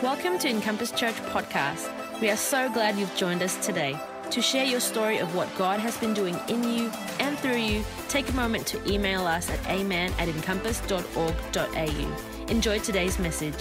Welcome 0.00 0.38
to 0.38 0.48
Encompass 0.48 0.92
Church 0.92 1.16
Podcast. 1.32 1.90
We 2.20 2.30
are 2.30 2.36
so 2.36 2.70
glad 2.70 2.96
you've 2.96 3.16
joined 3.16 3.42
us 3.42 3.56
today. 3.66 3.98
To 4.30 4.40
share 4.40 4.64
your 4.64 4.78
story 4.78 5.18
of 5.18 5.34
what 5.34 5.48
God 5.58 5.80
has 5.80 5.96
been 5.96 6.14
doing 6.14 6.38
in 6.46 6.62
you 6.62 6.92
and 7.18 7.36
through 7.40 7.56
you, 7.56 7.82
take 8.06 8.28
a 8.28 8.32
moment 8.32 8.64
to 8.68 8.88
email 8.88 9.26
us 9.26 9.50
at 9.50 9.66
amen 9.66 10.12
at 10.20 10.28
encompass.org.au. 10.28 12.46
Enjoy 12.46 12.78
today's 12.78 13.18
message. 13.18 13.56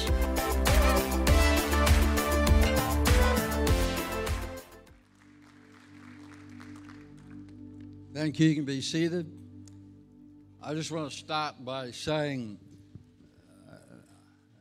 Thank 8.14 8.40
you. 8.40 8.50
You 8.50 8.56
can 8.56 8.66
be 8.66 8.82
seated. 8.82 9.32
I 10.62 10.76
just 10.76 10.92
want 10.92 11.10
to 11.10 11.18
start 11.18 11.66
by 11.66 11.90
saying, 11.90 12.60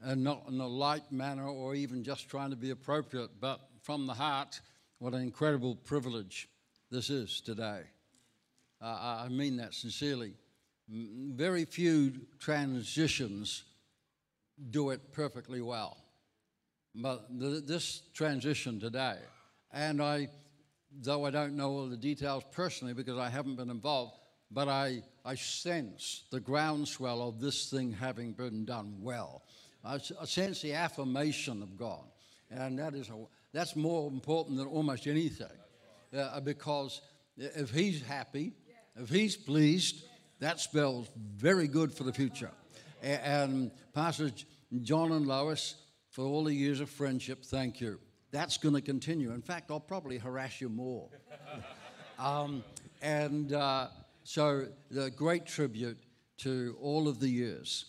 and 0.07 0.23
not 0.23 0.45
in 0.49 0.61
a 0.61 0.67
light 0.67 1.11
manner 1.11 1.49
or 1.49 1.75
even 1.75 2.05
just 2.05 2.29
trying 2.29 2.51
to 2.51 2.57
be 2.57 2.71
appropriate, 2.71 3.31
but 3.41 3.61
from 3.83 4.07
the 4.07 4.15
heart, 4.15 4.61
what 4.99 5.13
an 5.13 5.21
incredible 5.21 5.75
privilege 5.75 6.49
this 6.91 7.11
is 7.11 7.41
today. 7.41 7.83
Uh, 8.81 9.25
I 9.25 9.29
mean 9.29 9.57
that 9.57 9.75
sincerely. 9.75 10.35
Very 10.89 11.65
few 11.65 12.13
transitions 12.39 13.65
do 14.71 14.91
it 14.91 15.13
perfectly 15.13 15.61
well. 15.61 15.97
But 16.95 17.29
th- 17.41 17.65
this 17.65 18.03
transition 18.15 18.79
today, 18.79 19.19
and 19.73 20.01
I 20.01 20.29
though 21.03 21.27
I 21.27 21.31
don't 21.31 21.57
know 21.57 21.71
all 21.71 21.89
the 21.89 21.97
details 21.97 22.45
personally 22.53 22.95
because 22.95 23.19
I 23.19 23.29
haven't 23.29 23.57
been 23.57 23.71
involved, 23.71 24.15
but 24.51 24.69
I, 24.69 25.03
I 25.25 25.35
sense 25.35 26.25
the 26.31 26.41
groundswell 26.41 27.21
of 27.29 27.41
this 27.41 27.69
thing 27.69 27.93
having 27.93 28.33
been 28.33 28.65
done 28.65 28.99
well. 29.03 29.43
I, 29.87 29.99
sense 29.99 30.63
the 30.63 30.75
affirmation 30.75 31.63
of 31.63 31.77
God, 31.77 32.05
and 32.51 32.79
that 32.79 32.95
is 32.95 33.09
a, 33.09 33.27
that's 33.53 33.77
more 33.77 34.11
important 34.11 34.59
than 34.59 34.67
almost 34.67 35.07
anything, 35.07 35.47
uh, 36.17 36.41
because 36.41 37.01
if 37.37 37.71
He's 37.71 38.03
happy, 38.03 38.53
if 38.97 39.09
He's 39.09 39.37
pleased, 39.37 40.05
that 40.41 40.61
spells 40.61 41.09
very 41.17 41.69
good 41.69 41.93
for 41.93 42.05
the 42.05 42.13
future. 42.13 42.51
And, 43.03 43.21
and 43.23 43.71
Pastor 43.95 44.31
John 44.83 45.13
and 45.13 45.27
Lois, 45.27 45.77
for 46.11 46.25
all 46.25 46.45
the 46.45 46.55
years 46.55 46.81
of 46.81 46.91
friendship, 46.91 47.45
thank 47.45 47.81
you 47.81 48.01
that's 48.37 48.59
going 48.59 48.75
to 48.75 48.81
continue. 48.81 49.33
In 49.33 49.43
fact, 49.43 49.71
I'll 49.71 49.81
probably 49.81 50.19
harass 50.19 50.61
you 50.61 50.69
more. 50.69 51.09
um, 52.19 52.63
and 53.01 53.53
uh, 53.53 53.89
so, 54.25 54.67
the 54.91 55.11
great 55.11 55.47
tribute 55.47 55.99
to 56.39 56.77
all 56.81 57.09
of 57.09 57.21
the 57.21 57.29
years. 57.29 57.87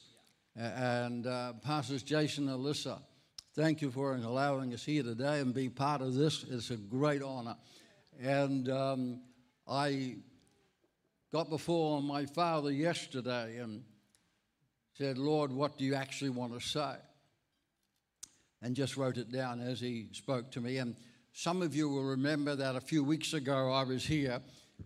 And 0.58 1.28
uh, 1.28 1.54
Pastors 1.64 2.04
Jason 2.04 2.50
and 2.50 2.60
Alyssa, 2.60 3.00
thank 3.56 3.82
you 3.82 3.92
for 3.92 4.16
allowing 4.16 4.74
us 4.74 4.84
here 4.84 5.04
today 5.04 5.40
and 5.40 5.54
be 5.54 5.70
part 5.70 6.02
of 6.02 6.16
this. 6.16 6.44
It's 6.50 6.72
a 6.72 6.78
great 6.78 7.22
honor. 7.22 7.56
And 8.20 8.68
um, 8.70 9.22
I 9.68 10.16
got 11.32 11.50
before 11.50 12.02
my 12.02 12.26
father 12.26 12.72
yesterday 12.72 13.58
and 13.58 13.84
said, 14.98 15.18
Lord, 15.18 15.52
what 15.52 15.78
do 15.78 15.86
you 15.86 15.94
actually 15.94 16.32
want 16.32 16.60
to 16.60 16.60
say? 16.60 16.96
and 18.62 18.76
just 18.76 18.98
wrote 18.98 19.18
it 19.18 19.32
down 19.32 19.60
as 19.60 19.80
he 19.80 20.08
spoke 20.12 20.52
to 20.52 20.62
me. 20.62 20.78
And 20.78 20.96
some 21.34 21.62
of 21.62 21.76
you 21.76 21.90
will 21.90 22.04
remember 22.04 22.56
that 22.56 22.76
a 22.76 22.82
few 22.82 23.04
weeks 23.04 23.34
ago 23.34 23.72
I 23.72 23.84
was 23.84 24.06
here 24.06 24.40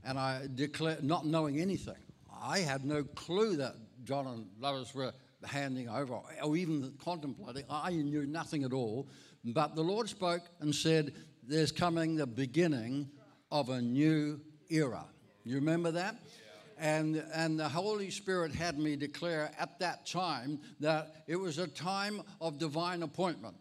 and 0.04 0.18
I 0.20 0.48
declared, 0.54 1.04
not 1.04 1.26
knowing 1.26 1.60
anything, 1.60 1.96
I 2.42 2.60
had 2.60 2.86
no 2.86 3.04
clue 3.04 3.58
that 3.58 3.76
John 4.04 4.28
and 4.28 4.48
Lois 4.60 4.94
were 4.94 5.14
handing 5.46 5.90
over 5.90 6.20
or 6.44 6.58
even 6.58 6.94
contemplating. 7.04 7.64
I 7.70 7.92
knew 7.92 8.26
nothing 8.26 8.64
at 8.64 8.74
all. 8.74 9.08
But 9.44 9.76
the 9.76 9.84
Lord 9.84 10.10
spoke 10.10 10.44
and 10.60 10.74
said, 10.74 11.14
There's 11.44 11.72
coming 11.72 12.16
the 12.16 12.28
beginning 12.28 13.10
of 13.52 13.70
a 13.70 13.82
new 13.82 14.40
era. 14.70 15.06
You 15.44 15.56
remember 15.56 15.92
that? 15.92 16.16
And, 16.78 17.24
and 17.34 17.60
the 17.60 17.70
Holy 17.70 18.10
Spirit 18.10 18.56
had 18.56 18.80
me 18.80 18.96
declare 18.96 19.52
at 19.60 19.78
that 19.80 20.08
time 20.08 20.60
that 20.80 21.24
it 21.28 21.36
was 21.36 21.60
a 21.60 21.68
time 21.68 22.24
of 22.40 22.58
divine 22.58 23.04
appointment. 23.04 23.56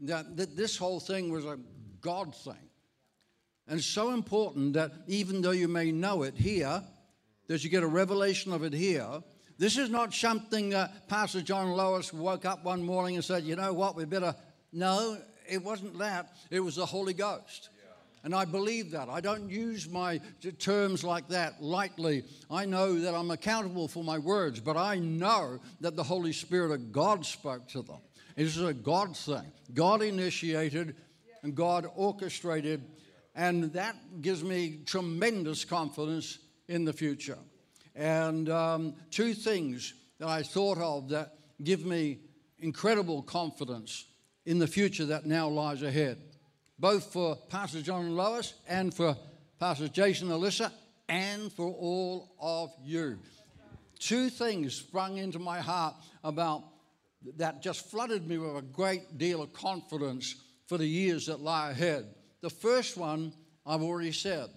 That, 0.00 0.36
that 0.36 0.56
this 0.56 0.76
whole 0.76 0.98
thing 0.98 1.30
was 1.30 1.44
a 1.44 1.58
God 2.00 2.34
thing. 2.34 2.70
And 3.68 3.80
so 3.80 4.12
important 4.12 4.72
that 4.72 4.90
even 5.06 5.42
though 5.42 5.52
you 5.52 5.68
may 5.68 5.92
know 5.92 6.24
it 6.24 6.36
here, 6.36 6.82
that 7.46 7.62
you 7.62 7.70
get 7.70 7.82
a 7.82 7.88
revelation 7.88 8.52
of 8.52 8.64
it 8.64 8.72
here. 8.72 9.22
This 9.60 9.76
is 9.76 9.90
not 9.90 10.14
something 10.14 10.70
that 10.70 11.06
Pastor 11.06 11.42
John 11.42 11.72
Lois 11.72 12.14
woke 12.14 12.46
up 12.46 12.64
one 12.64 12.82
morning 12.82 13.16
and 13.16 13.22
said, 13.22 13.44
you 13.44 13.56
know 13.56 13.74
what, 13.74 13.94
we 13.94 14.06
better. 14.06 14.34
No, 14.72 15.18
it 15.46 15.62
wasn't 15.62 15.98
that. 15.98 16.32
It 16.50 16.60
was 16.60 16.76
the 16.76 16.86
Holy 16.86 17.12
Ghost. 17.12 17.68
And 18.24 18.34
I 18.34 18.46
believe 18.46 18.92
that. 18.92 19.10
I 19.10 19.20
don't 19.20 19.50
use 19.50 19.86
my 19.86 20.18
terms 20.58 21.04
like 21.04 21.28
that 21.28 21.62
lightly. 21.62 22.24
I 22.50 22.64
know 22.64 23.00
that 23.00 23.14
I'm 23.14 23.30
accountable 23.30 23.86
for 23.86 24.02
my 24.02 24.16
words, 24.16 24.60
but 24.60 24.78
I 24.78 24.96
know 24.96 25.60
that 25.82 25.94
the 25.94 26.04
Holy 26.04 26.32
Spirit 26.32 26.72
of 26.72 26.90
God 26.90 27.26
spoke 27.26 27.68
to 27.68 27.82
them. 27.82 28.00
It 28.38 28.46
is 28.46 28.62
a 28.62 28.72
God 28.72 29.14
thing. 29.14 29.52
God 29.74 30.00
initiated 30.00 30.96
and 31.42 31.54
God 31.54 31.86
orchestrated, 31.96 32.82
and 33.34 33.64
that 33.74 34.22
gives 34.22 34.42
me 34.42 34.78
tremendous 34.86 35.66
confidence 35.66 36.38
in 36.66 36.86
the 36.86 36.94
future. 36.94 37.36
And 37.94 38.48
um, 38.48 38.94
two 39.10 39.34
things 39.34 39.94
that 40.18 40.28
I 40.28 40.42
thought 40.42 40.78
of 40.78 41.08
that 41.10 41.34
give 41.62 41.84
me 41.84 42.18
incredible 42.58 43.22
confidence 43.22 44.06
in 44.46 44.58
the 44.58 44.66
future 44.66 45.06
that 45.06 45.26
now 45.26 45.48
lies 45.48 45.82
ahead 45.82 46.18
both 46.80 47.12
for 47.12 47.36
Pastor 47.36 47.82
John 47.82 48.06
and 48.06 48.16
Lois 48.16 48.54
and 48.66 48.92
for 48.92 49.14
Pastor 49.58 49.86
Jason 49.86 50.32
and 50.32 50.42
Alyssa 50.42 50.72
and 51.10 51.52
for 51.52 51.66
all 51.66 52.34
of 52.40 52.72
you. 52.82 53.18
Two 53.98 54.30
things 54.30 54.74
sprung 54.74 55.18
into 55.18 55.38
my 55.38 55.60
heart 55.60 55.94
about 56.24 56.64
that 57.36 57.62
just 57.62 57.90
flooded 57.90 58.26
me 58.26 58.38
with 58.38 58.56
a 58.56 58.62
great 58.62 59.18
deal 59.18 59.42
of 59.42 59.52
confidence 59.52 60.36
for 60.66 60.78
the 60.78 60.86
years 60.86 61.26
that 61.26 61.40
lie 61.40 61.70
ahead. 61.70 62.06
The 62.40 62.48
first 62.48 62.96
one, 62.96 63.34
I've 63.66 63.82
already 63.82 64.12
said, 64.12 64.48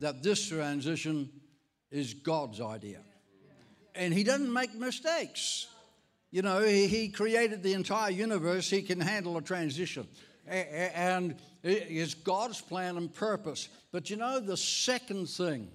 that 0.00 0.22
this 0.22 0.48
transition 0.48 1.28
is 1.96 2.14
God's 2.14 2.60
idea. 2.60 3.00
And 3.94 4.12
He 4.12 4.24
doesn't 4.24 4.52
make 4.52 4.74
mistakes. 4.74 5.68
You 6.30 6.42
know, 6.42 6.62
He, 6.62 6.86
he 6.86 7.08
created 7.08 7.62
the 7.62 7.74
entire 7.74 8.10
universe, 8.10 8.68
He 8.68 8.82
can 8.82 9.00
handle 9.00 9.36
a 9.36 9.42
transition 9.42 10.06
and 10.48 11.36
it's 11.62 12.14
God's 12.14 12.60
plan 12.60 12.96
and 12.96 13.12
purpose. 13.12 13.68
But 13.92 14.10
you 14.10 14.16
know, 14.16 14.40
the 14.40 14.56
second 14.56 15.28
thing 15.28 15.70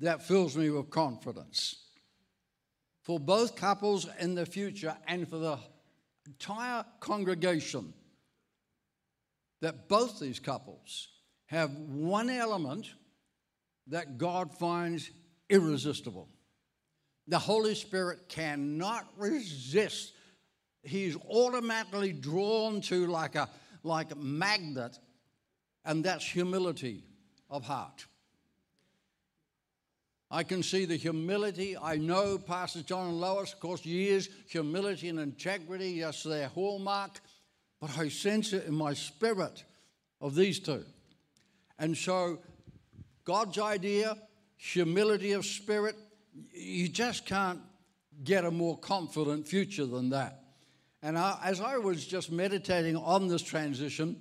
that 0.00 0.26
fills 0.26 0.56
me 0.56 0.70
with 0.70 0.90
confidence 0.90 1.76
for 3.02 3.20
both 3.20 3.56
couples 3.56 4.08
in 4.18 4.34
the 4.34 4.46
future 4.46 4.96
and 5.06 5.28
for 5.28 5.38
the 5.38 5.58
entire 6.26 6.84
congregation 7.00 7.92
that 9.60 9.88
both 9.88 10.20
these 10.20 10.40
couples 10.40 11.08
have 11.46 11.70
one 11.70 12.28
element 12.28 12.88
that 13.88 14.18
God 14.18 14.52
finds 14.56 15.10
irresistible. 15.48 16.28
The 17.28 17.38
Holy 17.38 17.74
Spirit 17.74 18.28
cannot 18.28 19.06
resist 19.16 20.12
he's 20.84 21.16
automatically 21.28 22.12
drawn 22.12 22.80
to 22.82 23.06
like 23.06 23.34
a 23.34 23.48
like 23.82 24.12
a 24.12 24.16
magnet, 24.16 24.98
and 25.84 26.04
that's 26.04 26.24
humility 26.26 27.04
of 27.50 27.64
heart. 27.64 28.06
I 30.30 30.42
can 30.42 30.62
see 30.62 30.86
the 30.86 30.96
humility. 30.96 31.76
I 31.76 31.96
know 31.96 32.38
Pastor 32.38 32.82
John 32.82 33.10
and 33.10 33.20
Lois, 33.20 33.52
of 33.52 33.60
course, 33.60 33.84
years, 33.84 34.28
humility 34.48 35.10
and 35.10 35.20
integrity, 35.20 35.90
yes, 35.90 36.22
their 36.22 36.48
hallmark, 36.48 37.20
but 37.78 37.96
I 37.98 38.08
sense 38.08 38.52
it 38.54 38.66
in 38.66 38.74
my 38.74 38.94
spirit 38.94 39.64
of 40.20 40.34
these 40.34 40.58
two. 40.58 40.84
And 41.78 41.96
so, 41.96 42.38
God's 43.24 43.58
idea, 43.58 44.16
humility 44.56 45.32
of 45.32 45.44
spirit, 45.44 45.96
you 46.52 46.88
just 46.88 47.26
can't 47.26 47.60
get 48.22 48.44
a 48.44 48.50
more 48.50 48.78
confident 48.78 49.48
future 49.48 49.86
than 49.86 50.10
that. 50.10 50.40
And 51.02 51.18
I, 51.18 51.38
as 51.44 51.60
I 51.60 51.78
was 51.78 52.06
just 52.06 52.30
meditating 52.30 52.96
on 52.96 53.28
this 53.28 53.42
transition, 53.42 54.20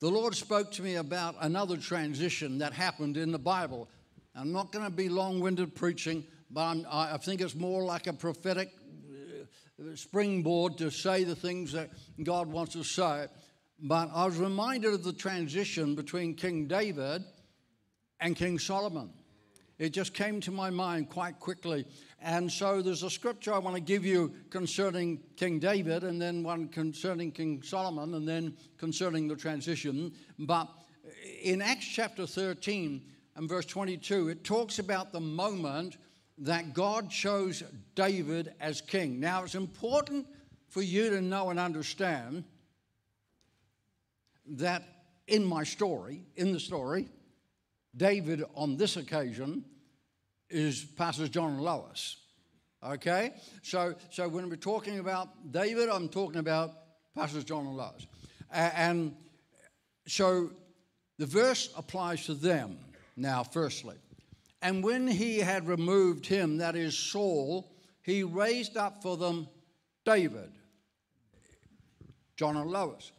the 0.00 0.08
Lord 0.08 0.34
spoke 0.34 0.72
to 0.72 0.82
me 0.82 0.96
about 0.96 1.36
another 1.40 1.76
transition 1.76 2.58
that 2.58 2.72
happened 2.72 3.16
in 3.16 3.32
the 3.32 3.38
Bible. 3.38 3.88
I'm 4.34 4.52
not 4.52 4.72
going 4.72 4.84
to 4.84 4.90
be 4.90 5.08
long 5.08 5.40
winded 5.40 5.74
preaching, 5.74 6.24
but 6.50 6.62
I'm, 6.62 6.86
i 6.90 7.16
think 7.18 7.40
it's 7.40 7.54
more 7.54 7.84
like 7.84 8.06
a 8.06 8.12
prophetic 8.12 8.70
uh, 8.70 9.94
springboard 9.94 10.78
to 10.78 10.90
say 10.90 11.24
the 11.24 11.36
things 11.36 11.72
that 11.72 11.90
God 12.22 12.48
wants 12.48 12.72
to 12.72 12.82
say. 12.82 13.26
But 13.78 14.10
I 14.14 14.24
was 14.24 14.38
reminded 14.38 14.94
of 14.94 15.04
the 15.04 15.12
transition 15.12 15.94
between 15.94 16.34
King 16.34 16.66
David 16.66 17.24
and 18.22 18.36
King 18.36 18.58
Solomon. 18.58 19.10
It 19.78 19.90
just 19.90 20.14
came 20.14 20.40
to 20.42 20.52
my 20.52 20.70
mind 20.70 21.08
quite 21.10 21.40
quickly. 21.40 21.84
And 22.20 22.50
so 22.50 22.80
there's 22.80 23.02
a 23.02 23.10
scripture 23.10 23.52
I 23.52 23.58
want 23.58 23.74
to 23.74 23.82
give 23.82 24.04
you 24.04 24.32
concerning 24.48 25.20
King 25.36 25.58
David, 25.58 26.04
and 26.04 26.22
then 26.22 26.44
one 26.44 26.68
concerning 26.68 27.32
King 27.32 27.62
Solomon, 27.64 28.14
and 28.14 28.26
then 28.26 28.56
concerning 28.78 29.26
the 29.26 29.34
transition. 29.34 30.12
But 30.38 30.68
in 31.42 31.60
Acts 31.60 31.86
chapter 31.86 32.26
13 32.26 33.02
and 33.34 33.48
verse 33.48 33.66
22, 33.66 34.28
it 34.28 34.44
talks 34.44 34.78
about 34.78 35.12
the 35.12 35.20
moment 35.20 35.96
that 36.38 36.74
God 36.74 37.10
chose 37.10 37.64
David 37.96 38.54
as 38.60 38.80
king. 38.80 39.18
Now, 39.18 39.42
it's 39.42 39.56
important 39.56 40.26
for 40.68 40.82
you 40.82 41.10
to 41.10 41.20
know 41.20 41.50
and 41.50 41.58
understand 41.58 42.44
that 44.46 44.84
in 45.26 45.44
my 45.44 45.64
story, 45.64 46.22
in 46.36 46.52
the 46.52 46.60
story, 46.60 47.08
David 47.96 48.44
on 48.54 48.76
this 48.76 48.96
occasion 48.96 49.64
is 50.48 50.84
Pastors 50.84 51.28
John 51.28 51.52
and 51.52 51.60
Lois. 51.60 52.16
Okay? 52.84 53.32
So, 53.62 53.94
so 54.10 54.28
when 54.28 54.48
we're 54.48 54.56
talking 54.56 54.98
about 54.98 55.52
David, 55.52 55.88
I'm 55.88 56.08
talking 56.08 56.40
about 56.40 56.72
Pastors 57.14 57.44
John 57.44 57.66
and 57.66 57.76
Lois. 57.76 58.06
And 58.50 59.14
so 60.06 60.50
the 61.18 61.26
verse 61.26 61.72
applies 61.76 62.26
to 62.26 62.34
them 62.34 62.78
now, 63.16 63.42
firstly. 63.42 63.96
And 64.62 64.82
when 64.84 65.06
he 65.06 65.38
had 65.38 65.66
removed 65.66 66.26
him, 66.26 66.58
that 66.58 66.76
is 66.76 66.96
Saul, 66.96 67.72
he 68.02 68.22
raised 68.22 68.76
up 68.76 69.02
for 69.02 69.16
them 69.16 69.48
David, 70.04 70.50
John 72.36 72.56
and 72.56 72.70
Lois, 72.70 73.12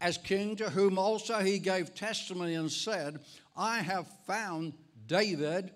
as 0.00 0.16
king, 0.16 0.56
to 0.56 0.70
whom 0.70 0.98
also 0.98 1.38
he 1.40 1.58
gave 1.58 1.94
testimony 1.94 2.54
and 2.54 2.70
said, 2.70 3.20
I 3.60 3.80
have 3.80 4.08
found 4.26 4.72
David, 5.06 5.70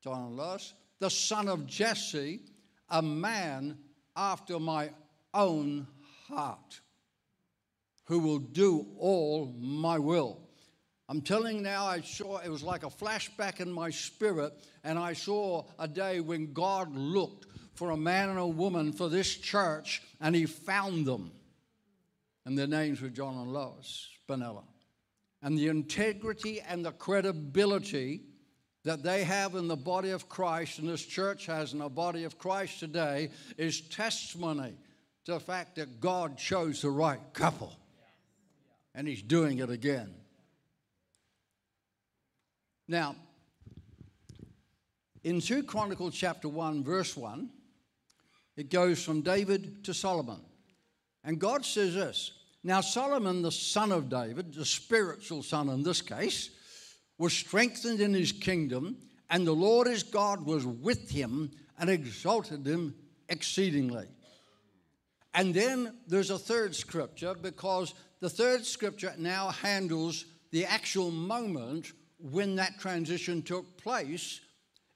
John 0.00 0.36
Lois, 0.36 0.72
the 1.00 1.10
son 1.10 1.48
of 1.48 1.66
Jesse, 1.66 2.40
a 2.88 3.02
man 3.02 3.78
after 4.14 4.60
my 4.60 4.90
own 5.34 5.88
heart, 6.28 6.80
who 8.04 8.20
will 8.20 8.38
do 8.38 8.86
all 9.00 9.52
my 9.58 9.98
will. 9.98 10.38
I'm 11.08 11.20
telling 11.20 11.62
now, 11.62 11.84
I 11.86 12.00
saw 12.00 12.38
it 12.38 12.48
was 12.48 12.62
like 12.62 12.84
a 12.84 12.90
flashback 12.90 13.58
in 13.58 13.72
my 13.72 13.90
spirit, 13.90 14.52
and 14.84 14.96
I 14.96 15.12
saw 15.12 15.64
a 15.80 15.88
day 15.88 16.20
when 16.20 16.52
God 16.52 16.94
looked 16.94 17.46
for 17.74 17.90
a 17.90 17.96
man 17.96 18.28
and 18.28 18.38
a 18.38 18.46
woman 18.46 18.92
for 18.92 19.08
this 19.08 19.36
church, 19.36 20.00
and 20.20 20.36
He 20.36 20.46
found 20.46 21.06
them. 21.06 21.32
And 22.44 22.56
their 22.56 22.68
names 22.68 23.02
were 23.02 23.08
John 23.08 23.36
and 23.36 23.52
Lois 23.52 24.08
Spinella. 24.28 24.62
And 25.42 25.56
the 25.56 25.68
integrity 25.68 26.60
and 26.60 26.84
the 26.84 26.92
credibility 26.92 28.22
that 28.84 29.02
they 29.02 29.24
have 29.24 29.54
in 29.54 29.68
the 29.68 29.76
body 29.76 30.10
of 30.10 30.28
Christ, 30.28 30.78
and 30.78 30.88
this 30.88 31.04
church 31.04 31.46
has 31.46 31.72
in 31.72 31.80
the 31.80 31.88
body 31.88 32.24
of 32.24 32.38
Christ 32.38 32.80
today, 32.80 33.30
is 33.58 33.80
testimony 33.80 34.74
to 35.24 35.32
the 35.32 35.40
fact 35.40 35.76
that 35.76 36.00
God 36.00 36.38
chose 36.38 36.82
the 36.82 36.90
right 36.90 37.20
couple. 37.32 37.76
And 38.94 39.06
He's 39.06 39.22
doing 39.22 39.58
it 39.58 39.70
again. 39.70 40.14
Now, 42.88 43.16
in 45.24 45.40
2 45.40 45.64
Chronicles 45.64 46.14
chapter 46.14 46.48
1, 46.48 46.84
verse 46.84 47.16
1, 47.16 47.50
it 48.56 48.70
goes 48.70 49.02
from 49.02 49.22
David 49.22 49.84
to 49.84 49.92
Solomon. 49.92 50.40
And 51.24 51.40
God 51.40 51.64
says 51.64 51.94
this 51.94 52.30
Now, 52.64 52.80
Solomon, 52.80 53.42
the 53.42 53.52
son 53.52 53.92
of 53.92 54.08
David, 54.08 54.54
the 54.54 54.64
spiritual 54.64 55.42
son 55.42 55.68
in 55.68 55.82
this 55.82 56.02
case, 56.02 56.50
was 57.18 57.32
strengthened 57.32 58.00
in 58.00 58.12
his 58.12 58.32
kingdom, 58.32 58.96
and 59.30 59.46
the 59.46 59.52
Lord 59.52 59.86
his 59.86 60.02
God 60.02 60.44
was 60.44 60.66
with 60.66 61.10
him 61.10 61.50
and 61.78 61.88
exalted 61.88 62.66
him 62.66 62.94
exceedingly. 63.28 64.06
And 65.34 65.52
then 65.52 65.94
there's 66.06 66.30
a 66.30 66.38
third 66.38 66.74
scripture 66.74 67.34
because 67.34 67.94
the 68.20 68.30
third 68.30 68.64
scripture 68.64 69.14
now 69.18 69.50
handles 69.50 70.24
the 70.50 70.64
actual 70.64 71.10
moment 71.10 71.92
when 72.18 72.56
that 72.56 72.78
transition 72.78 73.42
took 73.42 73.76
place 73.76 74.40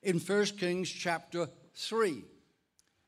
in 0.03 0.19
1 0.19 0.45
Kings 0.47 0.89
chapter 0.89 1.49
3. 1.75 2.25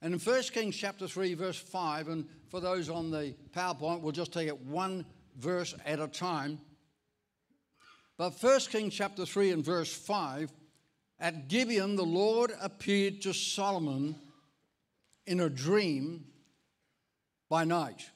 And 0.02 0.14
in 0.14 0.20
1 0.20 0.42
Kings 0.52 0.76
chapter 0.76 1.08
3, 1.08 1.34
verse 1.34 1.58
5, 1.58 2.08
and 2.08 2.28
for 2.52 2.60
those 2.60 2.90
on 2.90 3.10
the 3.10 3.34
PowerPoint, 3.56 4.02
we'll 4.02 4.12
just 4.12 4.30
take 4.30 4.46
it 4.46 4.60
one 4.66 5.06
verse 5.38 5.74
at 5.86 5.98
a 6.00 6.06
time. 6.06 6.60
But 8.18 8.34
1 8.38 8.60
Kings 8.68 8.92
chapter 8.92 9.24
3 9.24 9.52
and 9.52 9.64
verse 9.64 9.90
5, 9.90 10.52
at 11.18 11.48
Gibeon, 11.48 11.96
the 11.96 12.04
Lord 12.04 12.52
appeared 12.60 13.22
to 13.22 13.32
Solomon 13.32 14.16
in 15.26 15.40
a 15.40 15.48
dream 15.48 16.26
by 17.48 17.64
night. 17.64 18.10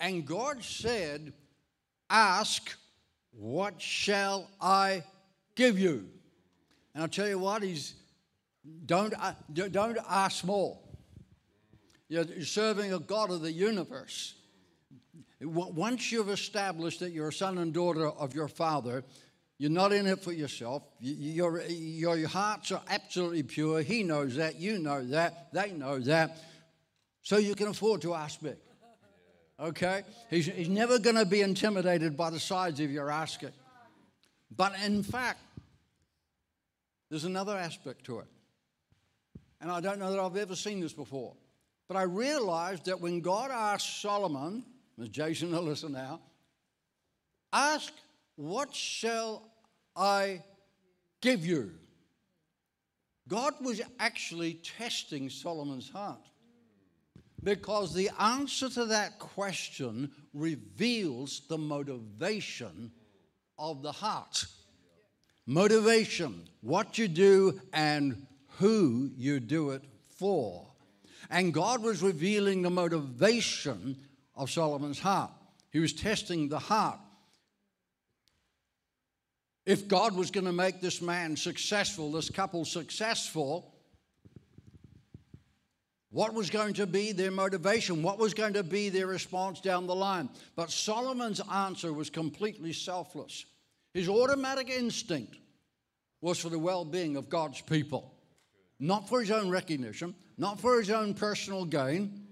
And 0.00 0.24
God 0.26 0.64
said, 0.64 1.34
Ask, 2.08 2.74
what 3.32 3.82
shall 3.82 4.48
I 4.62 5.04
give 5.56 5.78
you. 5.78 6.08
And 6.94 7.02
I'll 7.02 7.08
tell 7.10 7.28
you 7.28 7.38
what, 7.38 7.62
he's 7.62 7.96
don't, 8.86 9.12
uh, 9.12 9.34
don't 9.52 9.98
ask 10.08 10.42
more. 10.42 10.78
You're 12.08 12.24
serving 12.42 12.92
a 12.92 12.98
God 12.98 13.30
of 13.30 13.42
the 13.42 13.52
universe. 13.52 14.34
Once 15.40 16.10
you've 16.10 16.30
established 16.30 17.00
that 17.00 17.12
you're 17.12 17.28
a 17.28 17.32
son 17.32 17.58
and 17.58 17.72
daughter 17.72 18.08
of 18.08 18.34
your 18.34 18.48
Father, 18.48 19.04
you're 19.58 19.70
not 19.70 19.92
in 19.92 20.06
it 20.06 20.22
for 20.22 20.32
yourself. 20.32 20.82
Your, 21.00 21.62
your 21.62 22.28
hearts 22.28 22.72
are 22.72 22.82
absolutely 22.88 23.42
pure. 23.42 23.82
He 23.82 24.02
knows 24.02 24.36
that. 24.36 24.56
You 24.56 24.78
know 24.78 25.04
that. 25.06 25.52
They 25.52 25.72
know 25.72 25.98
that. 26.00 26.38
So 27.22 27.36
you 27.36 27.54
can 27.54 27.68
afford 27.68 28.02
to 28.02 28.14
ask 28.14 28.40
big. 28.40 28.56
Okay? 29.60 30.02
He's, 30.30 30.46
he's 30.46 30.68
never 30.68 30.98
going 30.98 31.16
to 31.16 31.26
be 31.26 31.42
intimidated 31.42 32.16
by 32.16 32.30
the 32.30 32.40
size 32.40 32.80
of 32.80 32.90
your 32.90 33.10
asking. 33.10 33.52
But 34.56 34.72
in 34.84 35.02
fact, 35.02 35.40
there's 37.10 37.24
another 37.24 37.56
aspect 37.56 38.04
to 38.04 38.20
it. 38.20 38.26
And 39.60 39.70
I 39.70 39.80
don't 39.80 39.98
know 39.98 40.10
that 40.10 40.20
I've 40.20 40.36
ever 40.36 40.54
seen 40.54 40.80
this 40.80 40.92
before. 40.92 41.34
But 41.88 41.96
I 41.96 42.02
realized 42.02 42.84
that 42.84 43.00
when 43.00 43.20
God 43.20 43.50
asked 43.50 44.02
Solomon, 44.02 44.62
as 45.00 45.08
Jason 45.08 45.50
will 45.50 45.62
listen 45.62 45.92
now, 45.92 46.20
ask, 47.52 47.92
What 48.36 48.74
shall 48.74 49.50
I 49.96 50.42
give 51.22 51.46
you? 51.46 51.72
God 53.26 53.54
was 53.60 53.80
actually 53.98 54.54
testing 54.54 55.28
Solomon's 55.28 55.90
heart 55.90 56.28
because 57.42 57.94
the 57.94 58.10
answer 58.18 58.68
to 58.70 58.86
that 58.86 59.18
question 59.18 60.10
reveals 60.32 61.42
the 61.48 61.58
motivation 61.58 62.90
of 63.58 63.82
the 63.82 63.92
heart. 63.92 64.44
Motivation, 65.46 66.48
what 66.60 66.98
you 66.98 67.08
do 67.08 67.60
and 67.72 68.26
who 68.58 69.10
you 69.16 69.40
do 69.40 69.70
it 69.70 69.82
for. 70.18 70.66
And 71.30 71.52
God 71.52 71.82
was 71.82 72.02
revealing 72.02 72.62
the 72.62 72.70
motivation 72.70 73.96
of 74.34 74.50
Solomon's 74.50 74.98
heart. 74.98 75.32
He 75.70 75.80
was 75.80 75.92
testing 75.92 76.48
the 76.48 76.58
heart. 76.58 76.98
If 79.66 79.86
God 79.86 80.16
was 80.16 80.30
going 80.30 80.46
to 80.46 80.52
make 80.52 80.80
this 80.80 81.02
man 81.02 81.36
successful, 81.36 82.12
this 82.12 82.30
couple 82.30 82.64
successful, 82.64 83.74
what 86.10 86.32
was 86.32 86.48
going 86.48 86.74
to 86.74 86.86
be 86.86 87.12
their 87.12 87.30
motivation? 87.30 88.02
What 88.02 88.18
was 88.18 88.32
going 88.32 88.54
to 88.54 88.62
be 88.62 88.88
their 88.88 89.06
response 89.06 89.60
down 89.60 89.86
the 89.86 89.94
line? 89.94 90.30
But 90.56 90.70
Solomon's 90.70 91.42
answer 91.52 91.92
was 91.92 92.08
completely 92.08 92.72
selfless. 92.72 93.44
His 93.92 94.08
automatic 94.08 94.70
instinct 94.70 95.36
was 96.20 96.38
for 96.38 96.48
the 96.48 96.58
well 96.58 96.84
being 96.84 97.16
of 97.16 97.28
God's 97.28 97.60
people, 97.60 98.14
not 98.80 99.08
for 99.08 99.20
his 99.20 99.30
own 99.30 99.50
recognition, 99.50 100.14
not 100.36 100.60
for 100.60 100.78
his 100.78 100.90
own 100.90 101.14
personal 101.14 101.64
gain. 101.64 102.26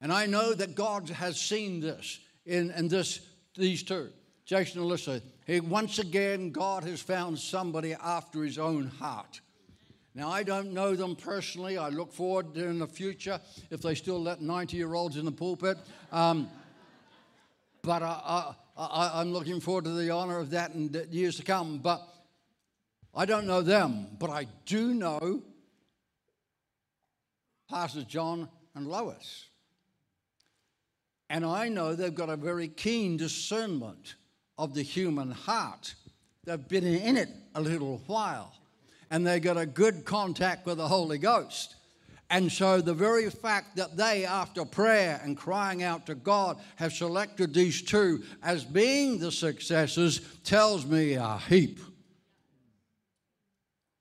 And 0.00 0.12
I 0.12 0.26
know 0.26 0.54
that 0.54 0.74
God 0.74 1.10
has 1.10 1.38
seen 1.38 1.80
this 1.80 2.18
in, 2.46 2.70
in 2.70 2.88
this, 2.88 3.20
these 3.56 3.82
two. 3.82 4.10
Jason 4.46 4.80
and 4.80 4.90
Alyssa, 4.90 5.22
he, 5.46 5.60
once 5.60 5.98
again, 5.98 6.50
God 6.50 6.84
has 6.84 7.00
found 7.00 7.38
somebody 7.38 7.94
after 7.94 8.42
his 8.42 8.58
own 8.58 8.86
heart. 8.86 9.40
Now, 10.14 10.28
I 10.28 10.42
don't 10.42 10.72
know 10.72 10.96
them 10.96 11.14
personally. 11.14 11.78
I 11.78 11.88
look 11.90 12.12
forward 12.12 12.56
in 12.56 12.80
the 12.80 12.86
future 12.86 13.40
if 13.70 13.80
they 13.80 13.94
still 13.94 14.20
let 14.20 14.40
90 14.40 14.76
year 14.76 14.94
olds 14.94 15.16
in 15.16 15.24
the 15.24 15.32
pulpit. 15.32 15.78
Um, 16.10 16.48
but 17.82 18.02
I, 18.02 18.54
I, 18.76 19.20
am 19.20 19.32
looking 19.32 19.60
forward 19.60 19.84
to 19.84 19.90
the 19.90 20.10
honor 20.10 20.38
of 20.38 20.50
that 20.50 20.74
in 20.74 20.94
years 21.10 21.36
to 21.36 21.42
come. 21.42 21.78
But 21.78 22.02
I 23.14 23.24
don't 23.24 23.46
know 23.46 23.62
them, 23.62 24.06
but 24.18 24.30
I 24.30 24.46
do 24.66 24.94
know 24.94 25.42
Pastor 27.68 28.02
John 28.04 28.48
and 28.74 28.86
Lois. 28.86 29.46
And 31.28 31.44
I 31.44 31.68
know 31.68 31.94
they've 31.94 32.14
got 32.14 32.28
a 32.28 32.36
very 32.36 32.68
keen 32.68 33.16
discernment 33.16 34.14
of 34.58 34.74
the 34.74 34.82
human 34.82 35.30
heart. 35.30 35.94
They've 36.44 36.68
been 36.68 36.84
in 36.84 37.16
it 37.16 37.28
a 37.54 37.60
little 37.60 38.02
while. 38.06 38.54
and 39.10 39.26
they've 39.26 39.42
got 39.42 39.56
a 39.56 39.66
good 39.66 40.04
contact 40.04 40.64
with 40.66 40.78
the 40.78 40.86
Holy 40.86 41.18
Ghost. 41.18 41.74
And 42.32 42.50
so, 42.50 42.80
the 42.80 42.94
very 42.94 43.28
fact 43.28 43.74
that 43.74 43.96
they, 43.96 44.24
after 44.24 44.64
prayer 44.64 45.20
and 45.24 45.36
crying 45.36 45.82
out 45.82 46.06
to 46.06 46.14
God, 46.14 46.58
have 46.76 46.92
selected 46.92 47.52
these 47.52 47.82
two 47.82 48.22
as 48.40 48.64
being 48.64 49.18
the 49.18 49.32
successors 49.32 50.20
tells 50.44 50.86
me 50.86 51.14
a 51.14 51.38
heap. 51.38 51.80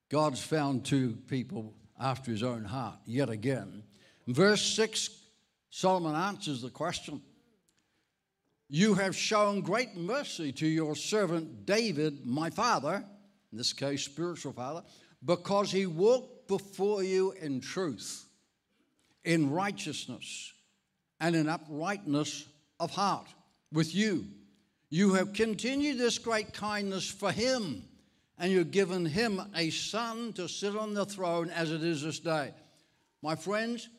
God's 0.10 0.42
found 0.42 0.86
two 0.86 1.18
people 1.28 1.74
after 2.00 2.32
his 2.32 2.44
own 2.44 2.66
heart, 2.66 2.98
yet 3.06 3.30
again. 3.30 3.84
In 4.28 4.34
verse 4.34 4.62
6, 4.62 5.10
Solomon 5.70 6.16
answers 6.16 6.62
the 6.62 6.70
question 6.70 7.22
You 8.68 8.96
have 8.96 9.16
shown 9.16 9.62
great 9.62 9.96
mercy 9.96 10.52
to 10.54 10.68
your 10.68 10.96
servant 10.96 11.66
David, 11.66 12.26
my 12.26 12.50
father, 12.50 13.04
in 13.52 13.58
this 13.58 13.74
case, 13.74 14.04
spiritual 14.04 14.54
father, 14.54 14.84
because 15.24 15.72
he 15.72 15.86
walked 15.86 16.48
before 16.48 17.04
you 17.04 17.34
in 17.34 17.62
truth, 17.62 18.26
in 19.24 19.52
righteousness, 19.52 20.54
and 21.20 21.36
in 21.36 21.50
uprightness 21.50 22.48
of 22.80 22.92
heart 22.92 23.28
with 23.72 23.94
you. 23.94 24.26
You 24.90 25.14
have 25.14 25.34
continued 25.34 26.00
this 26.00 26.18
great 26.18 26.54
kindness 26.54 27.08
for 27.10 27.32
him, 27.32 27.84
and 28.40 28.52
you've 28.52 28.72
given 28.72 29.06
him 29.06 29.42
a 29.56 29.70
son 29.70 30.34
to 30.34 30.48
sit 30.48 30.76
on 30.76 30.94
the 30.94 31.06
throne 31.06 31.50
as 31.50 31.72
it 31.72 31.84
is 31.84 32.04
this 32.04 32.20
day. 32.20 32.54
My 33.22 33.36
friends, 33.36 33.90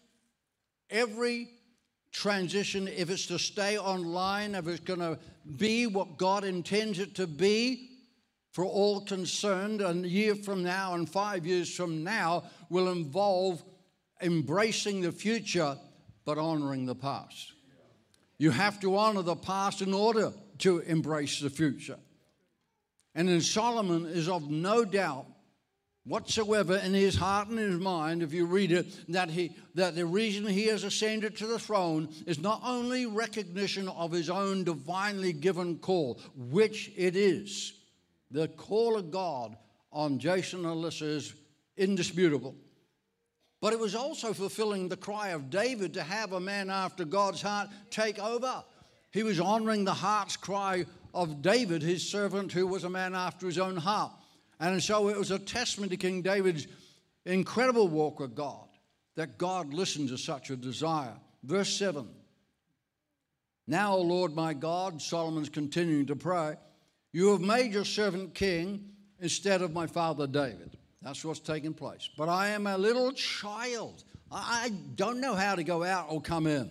every 0.88 1.50
transition, 2.11 2.88
if 2.88 3.11
it's 3.11 3.26
to 3.26 3.38
stay 3.38 3.78
online, 3.78 4.54
if 4.54 4.66
it's 4.66 4.80
going 4.80 5.00
to 5.00 5.18
be 5.56 5.87
what 5.87 6.16
God 6.16 6.44
intends 6.44 6.99
it 6.99 7.14
to 7.16 7.26
be, 7.26 7.88
for 8.52 8.64
all 8.64 9.02
concerned, 9.02 9.80
a 9.80 9.92
year 9.94 10.35
from 10.35 10.64
now 10.64 10.94
and 10.94 11.09
five 11.09 11.47
years 11.47 11.73
from 11.73 12.02
now 12.02 12.44
will 12.68 12.90
involve 12.90 13.62
embracing 14.20 15.02
the 15.02 15.12
future 15.12 15.76
but 16.25 16.37
honoring 16.37 16.87
the 16.87 16.94
past. 16.94 17.52
You 18.38 18.50
have 18.50 18.80
to 18.80 18.97
honor 18.97 19.23
the 19.23 19.37
past 19.37 19.82
in 19.82 19.94
order 19.94 20.32
to 20.59 20.80
embrace 20.80 21.40
the 21.40 21.50
future. 21.50 21.97
And 23.14 23.29
in 23.29 23.40
Solomon 23.40 24.07
is 24.07 24.29
of 24.29 24.50
no 24.50 24.85
doubt 24.85 25.26
whatsoever 26.05 26.76
in 26.76 26.95
his 26.95 27.17
heart 27.17 27.49
and 27.49 27.59
his 27.59 27.79
mind, 27.79 28.23
if 28.23 28.33
you 28.33 28.47
read 28.47 28.73
it, 28.73 28.87
that, 29.12 29.31
he, 29.31 29.55
that 29.75 29.95
the 29.95 30.07
reason 30.07 30.47
he 30.47 30.67
has 30.67 30.85
ascended 30.85 31.37
to 31.37 31.47
the 31.47 31.59
throne 31.59 32.09
is 32.26 32.38
not 32.38 32.61
only 32.64 33.07
recognition 33.07 33.88
of 33.88 34.12
his 34.12 34.31
own 34.31 34.64
divinely 34.64 35.33
given 35.33 35.79
call, 35.79 36.21
which 36.37 36.90
it 36.97 37.17
is, 37.17 37.75
the 38.31 38.49
call 38.49 38.97
of 38.97 39.11
God 39.11 39.57
on 39.93 40.19
Jason 40.19 40.62
Alyssa 40.62 41.02
is 41.02 41.35
indisputable. 41.76 42.55
But 43.61 43.75
it 43.75 43.79
was 43.79 43.95
also 43.95 44.33
fulfilling 44.33 44.88
the 44.88 44.97
cry 44.97 45.29
of 45.29 45.50
David 45.50 45.95
to 45.95 46.02
have 46.02 46.33
a 46.33 46.40
man 46.40 46.71
after 46.71 47.05
God's 47.05 47.43
heart 47.43 47.69
take 47.90 48.19
over. 48.19 48.64
He 49.12 49.23
was 49.23 49.40
honoring 49.40 49.85
the 49.85 49.93
heart's 49.93 50.37
cry 50.37 50.87
of 51.14 51.43
David, 51.43 51.83
his 51.83 52.09
servant, 52.09 52.52
who 52.52 52.67
was 52.67 52.85
a 52.85 52.90
man 52.90 53.14
after 53.14 53.47
his 53.47 53.59
own 53.59 53.76
heart. 53.76 54.12
And 54.59 54.83
so 54.83 55.09
it 55.09 55.19
was 55.19 55.31
a 55.31 55.38
testament 55.38 55.90
to 55.93 55.97
King 55.97 56.23
David's 56.23 56.67
incredible 57.25 57.88
walk 57.88 58.21
with 58.21 58.35
God 58.35 58.69
that 59.17 59.38
God 59.38 59.73
listened 59.73 60.09
to 60.11 60.19
such 60.19 60.50
a 60.50 60.57
desire. 60.57 61.14
Verse 61.43 61.73
7 61.76 62.07
Now, 63.67 63.97
O 63.97 64.02
Lord 64.02 64.35
my 64.35 64.55
God, 64.55 65.00
Solomon's 65.00 65.49
continuing 65.49 66.07
to 66.07 66.17
pray. 66.17 66.57
You 67.12 67.33
have 67.33 67.40
made 67.40 67.73
your 67.73 67.85
servant 67.85 68.35
king 68.35 68.90
instead 69.19 69.62
of 69.62 69.73
my 69.73 69.87
father 69.87 70.26
David. 70.26 70.76
That's 71.02 71.25
what's 71.25 71.40
taking 71.40 71.75
place. 71.75 72.09
But 72.17 72.29
I 72.29 72.49
am 72.49 72.67
a 72.67 72.79
little 72.79 73.12
child. 73.12 74.05
I 74.31 74.73
don't 74.95 75.21
know 75.21 75.35
how 75.35 75.55
to 75.55 75.64
go 75.64 75.83
out 75.83 76.07
or 76.11 76.21
come 76.21 76.47
in. 76.47 76.71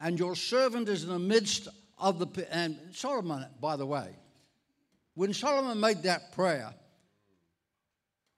And 0.00 0.18
your 0.18 0.34
servant 0.34 0.88
is 0.88 1.04
in 1.04 1.10
the 1.10 1.18
midst 1.18 1.68
of 2.00 2.18
the. 2.18 2.54
And 2.54 2.78
Solomon, 2.92 3.46
by 3.60 3.76
the 3.76 3.86
way, 3.86 4.14
when 5.14 5.34
Solomon 5.34 5.80
made 5.80 6.02
that 6.04 6.32
prayer, 6.32 6.74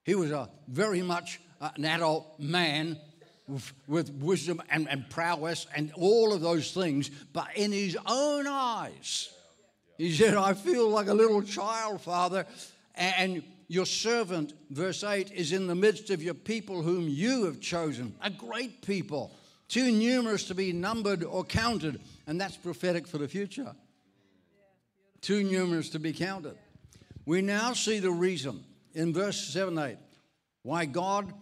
he 0.04 0.14
was 0.14 0.30
a 0.30 0.48
very 0.68 1.02
much 1.02 1.40
uh, 1.60 1.70
an 1.76 1.84
adult 1.84 2.40
man 2.40 2.98
with, 3.46 3.72
with 3.86 4.10
wisdom 4.14 4.62
and, 4.70 4.88
and 4.88 5.08
prowess 5.10 5.66
and 5.74 5.92
all 5.94 6.32
of 6.32 6.40
those 6.40 6.72
things, 6.72 7.10
but 7.32 7.48
in 7.54 7.72
his 7.72 7.98
own 8.06 8.46
eyes, 8.46 9.30
he 9.98 10.12
said, 10.12 10.34
I 10.34 10.54
feel 10.54 10.88
like 10.88 11.08
a 11.08 11.14
little 11.14 11.42
child, 11.42 12.00
Father. 12.00 12.46
And 12.94 13.42
your 13.68 13.84
servant, 13.84 14.54
verse 14.70 15.04
8, 15.04 15.30
is 15.32 15.52
in 15.52 15.66
the 15.66 15.74
midst 15.74 16.10
of 16.10 16.22
your 16.22 16.34
people 16.34 16.82
whom 16.82 17.08
you 17.08 17.44
have 17.44 17.60
chosen, 17.60 18.14
a 18.22 18.30
great 18.30 18.80
people, 18.82 19.36
too 19.68 19.92
numerous 19.92 20.44
to 20.44 20.54
be 20.54 20.72
numbered 20.72 21.22
or 21.22 21.44
counted. 21.44 22.00
And 22.30 22.40
that's 22.40 22.56
prophetic 22.56 23.08
for 23.08 23.18
the 23.18 23.26
future. 23.26 23.74
Too 25.20 25.42
numerous 25.42 25.90
to 25.90 25.98
be 25.98 26.12
counted. 26.12 26.56
We 27.26 27.42
now 27.42 27.72
see 27.72 27.98
the 27.98 28.12
reason 28.12 28.64
in 28.94 29.12
verse 29.12 29.52
7 29.52 29.76
8 29.76 29.96
why 30.62 30.84
God 30.84 31.34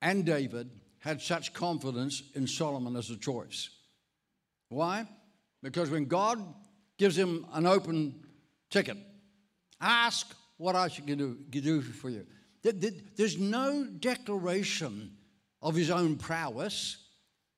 and 0.00 0.24
David 0.24 0.70
had 1.00 1.20
such 1.20 1.52
confidence 1.52 2.22
in 2.36 2.46
Solomon 2.46 2.94
as 2.94 3.10
a 3.10 3.16
choice. 3.16 3.68
Why? 4.68 5.08
Because 5.60 5.90
when 5.90 6.04
God 6.04 6.38
gives 6.98 7.18
him 7.18 7.44
an 7.52 7.66
open 7.66 8.14
ticket. 8.70 8.96
Ask 9.80 10.36
what 10.56 10.76
I 10.76 10.86
should 10.86 11.06
do, 11.06 11.36
do 11.50 11.82
for 11.82 12.10
you. 12.10 12.24
There's 12.62 13.38
no 13.38 13.84
declaration 13.84 15.16
of 15.60 15.74
his 15.74 15.90
own 15.90 16.14
prowess. 16.14 17.01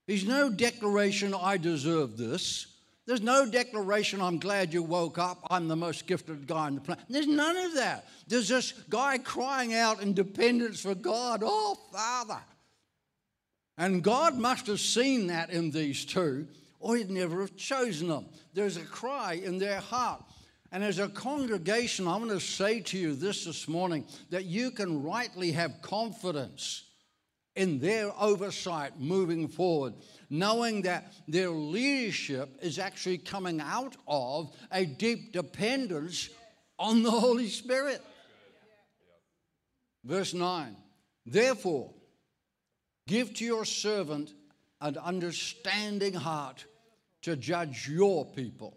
There's 0.06 0.25
no 0.25 0.50
declaration, 0.50 1.34
I 1.34 1.56
deserve 1.56 2.16
this. 2.16 2.66
There's 3.06 3.23
no 3.23 3.49
declaration, 3.49 4.20
I'm 4.20 4.38
glad 4.38 4.73
you 4.73 4.82
woke 4.82 5.18
up, 5.18 5.46
I'm 5.50 5.68
the 5.68 5.76
most 5.76 6.06
gifted 6.06 6.46
guy 6.46 6.66
on 6.66 6.76
the 6.76 6.80
planet. 6.80 7.04
There's 7.08 7.26
none 7.26 7.56
of 7.56 7.75
that. 7.75 8.06
There's 8.26 8.49
this 8.49 8.73
guy 8.88 9.18
crying 9.18 9.75
out 9.75 10.00
in 10.00 10.14
dependence 10.14 10.80
for 10.80 10.94
God, 10.94 11.42
oh, 11.44 11.78
Father. 11.92 12.40
And 13.76 14.02
God 14.02 14.38
must 14.38 14.66
have 14.68 14.80
seen 14.80 15.26
that 15.26 15.50
in 15.50 15.70
these 15.70 16.04
two 16.04 16.46
or 16.84 16.96
he'd 16.96 17.11
never 17.11 17.40
have 17.40 17.56
chosen 17.56 18.08
them. 18.08 18.26
There's 18.52 18.76
a 18.76 18.84
cry 18.84 19.40
in 19.42 19.58
their 19.58 19.80
heart. 19.80 20.23
And 20.70 20.84
as 20.84 20.99
a 20.99 21.08
congregation, 21.08 22.06
I 22.06 22.16
want 22.16 22.30
to 22.30 22.40
say 22.40 22.80
to 22.80 22.99
you 22.99 23.14
this 23.14 23.46
this 23.46 23.66
morning 23.66 24.04
that 24.28 24.44
you 24.44 24.70
can 24.70 25.02
rightly 25.02 25.52
have 25.52 25.80
confidence 25.80 26.82
in 27.56 27.78
their 27.78 28.11
oversight 28.18 28.99
moving 28.99 29.49
forward, 29.49 29.94
knowing 30.28 30.82
that 30.82 31.12
their 31.28 31.50
leadership 31.50 32.58
is 32.62 32.78
actually 32.78 33.18
coming 33.18 33.61
out 33.61 33.96
of 34.08 34.54
a 34.73 34.84
deep 34.84 35.32
dependence 35.32 36.28
on 36.78 37.02
the 37.02 37.11
Holy 37.11 37.49
Spirit. 37.49 38.02
Verse 40.04 40.34
9 40.34 40.76
Therefore, 41.26 41.90
give 43.06 43.32
to 43.34 43.44
your 43.44 43.64
servant 43.64 44.32
an 44.80 44.99
understanding 44.99 46.14
heart 46.14 46.64
to 47.23 47.37
judge 47.37 47.88
your 47.88 48.26
people, 48.26 48.76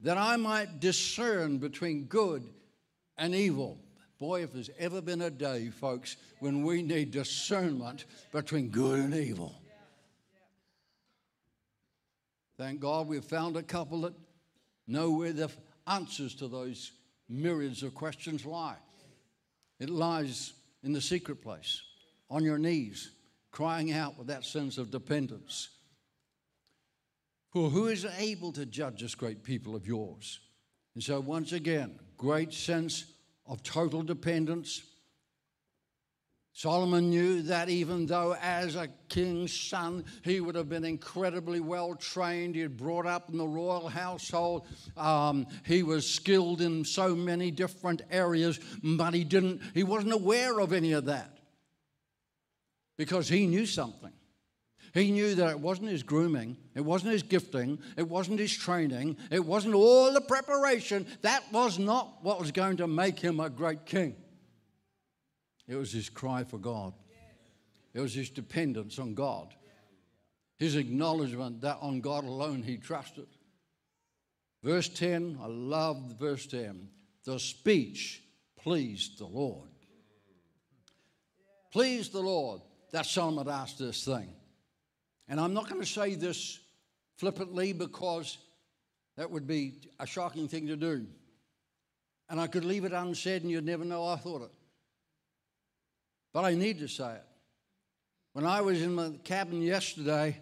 that 0.00 0.18
I 0.18 0.36
might 0.36 0.80
discern 0.80 1.58
between 1.58 2.04
good 2.04 2.44
and 3.16 3.34
evil. 3.34 3.78
Boy, 4.26 4.42
if 4.42 4.54
there's 4.54 4.70
ever 4.78 5.02
been 5.02 5.20
a 5.20 5.30
day, 5.30 5.68
folks, 5.68 6.16
when 6.40 6.64
we 6.64 6.80
need 6.80 7.10
discernment 7.10 8.06
between 8.32 8.70
good 8.70 8.98
and 8.98 9.14
evil. 9.14 9.54
Thank 12.56 12.80
God 12.80 13.06
we've 13.06 13.22
found 13.22 13.58
a 13.58 13.62
couple 13.62 14.00
that 14.00 14.14
know 14.86 15.10
where 15.10 15.34
the 15.34 15.50
answers 15.86 16.34
to 16.36 16.48
those 16.48 16.92
myriads 17.28 17.82
of 17.82 17.94
questions 17.94 18.46
lie. 18.46 18.78
It 19.78 19.90
lies 19.90 20.54
in 20.82 20.94
the 20.94 21.02
secret 21.02 21.42
place, 21.42 21.82
on 22.30 22.44
your 22.44 22.56
knees, 22.56 23.10
crying 23.50 23.92
out 23.92 24.16
with 24.16 24.28
that 24.28 24.46
sense 24.46 24.78
of 24.78 24.90
dependence. 24.90 25.68
For 27.52 27.68
who 27.68 27.88
is 27.88 28.06
able 28.16 28.52
to 28.52 28.64
judge 28.64 29.02
this 29.02 29.14
great 29.14 29.44
people 29.44 29.76
of 29.76 29.86
yours? 29.86 30.40
And 30.94 31.04
so, 31.04 31.20
once 31.20 31.52
again, 31.52 31.98
great 32.16 32.54
sense 32.54 33.04
of 33.46 33.62
total 33.62 34.02
dependence. 34.02 34.82
Solomon 36.56 37.10
knew 37.10 37.42
that 37.42 37.68
even 37.68 38.06
though, 38.06 38.36
as 38.40 38.76
a 38.76 38.88
king's 39.08 39.52
son, 39.52 40.04
he 40.22 40.40
would 40.40 40.54
have 40.54 40.68
been 40.68 40.84
incredibly 40.84 41.58
well 41.58 41.96
trained, 41.96 42.54
he 42.54 42.60
had 42.60 42.76
brought 42.76 43.06
up 43.06 43.28
in 43.28 43.38
the 43.38 43.46
royal 43.46 43.88
household, 43.88 44.66
um, 44.96 45.48
he 45.66 45.82
was 45.82 46.08
skilled 46.08 46.60
in 46.60 46.84
so 46.84 47.16
many 47.16 47.50
different 47.50 48.02
areas, 48.08 48.60
but 48.84 49.14
he 49.14 49.24
didn't, 49.24 49.62
he 49.74 49.82
wasn't 49.82 50.12
aware 50.12 50.60
of 50.60 50.72
any 50.72 50.92
of 50.92 51.06
that 51.06 51.38
because 52.96 53.28
he 53.28 53.48
knew 53.48 53.66
something. 53.66 54.12
He 54.94 55.10
knew 55.10 55.34
that 55.34 55.50
it 55.50 55.58
wasn't 55.58 55.90
his 55.90 56.04
grooming, 56.04 56.56
it 56.76 56.80
wasn't 56.80 57.12
his 57.12 57.24
gifting, 57.24 57.80
it 57.96 58.08
wasn't 58.08 58.38
his 58.38 58.56
training, 58.56 59.16
it 59.28 59.44
wasn't 59.44 59.74
all 59.74 60.12
the 60.12 60.20
preparation. 60.20 61.04
That 61.22 61.42
was 61.52 61.80
not 61.80 62.22
what 62.22 62.38
was 62.38 62.52
going 62.52 62.76
to 62.76 62.86
make 62.86 63.18
him 63.18 63.40
a 63.40 63.50
great 63.50 63.86
king. 63.86 64.14
It 65.66 65.74
was 65.74 65.90
his 65.90 66.08
cry 66.08 66.44
for 66.44 66.58
God. 66.58 66.94
It 67.92 68.00
was 68.00 68.14
his 68.14 68.30
dependence 68.30 69.00
on 69.00 69.14
God. 69.14 69.52
His 70.60 70.76
acknowledgement 70.76 71.62
that 71.62 71.78
on 71.80 72.00
God 72.00 72.22
alone 72.22 72.62
he 72.62 72.76
trusted. 72.76 73.26
Verse 74.62 74.88
10, 74.88 75.40
I 75.42 75.46
love 75.46 76.14
verse 76.20 76.46
10. 76.46 76.88
The 77.24 77.40
speech 77.40 78.22
pleased 78.56 79.18
the 79.18 79.26
Lord. 79.26 79.70
Please 81.72 82.10
the 82.10 82.20
Lord 82.20 82.60
that 82.92 83.06
Solomon 83.06 83.48
asked 83.48 83.80
this 83.80 84.04
thing. 84.04 84.32
And 85.28 85.40
I'm 85.40 85.54
not 85.54 85.68
going 85.68 85.80
to 85.80 85.86
say 85.86 86.14
this 86.14 86.60
flippantly 87.16 87.72
because 87.72 88.38
that 89.16 89.30
would 89.30 89.46
be 89.46 89.74
a 89.98 90.06
shocking 90.06 90.48
thing 90.48 90.66
to 90.66 90.76
do. 90.76 91.06
And 92.28 92.40
I 92.40 92.46
could 92.46 92.64
leave 92.64 92.84
it 92.84 92.92
unsaid 92.92 93.42
and 93.42 93.50
you'd 93.50 93.64
never 93.64 93.84
know 93.84 94.06
I 94.06 94.16
thought 94.16 94.42
it. 94.42 94.50
But 96.32 96.44
I 96.44 96.54
need 96.54 96.80
to 96.80 96.88
say 96.88 97.12
it. 97.12 97.24
When 98.32 98.44
I 98.44 98.60
was 98.60 98.82
in 98.82 98.94
my 98.94 99.12
cabin 99.22 99.62
yesterday, 99.62 100.36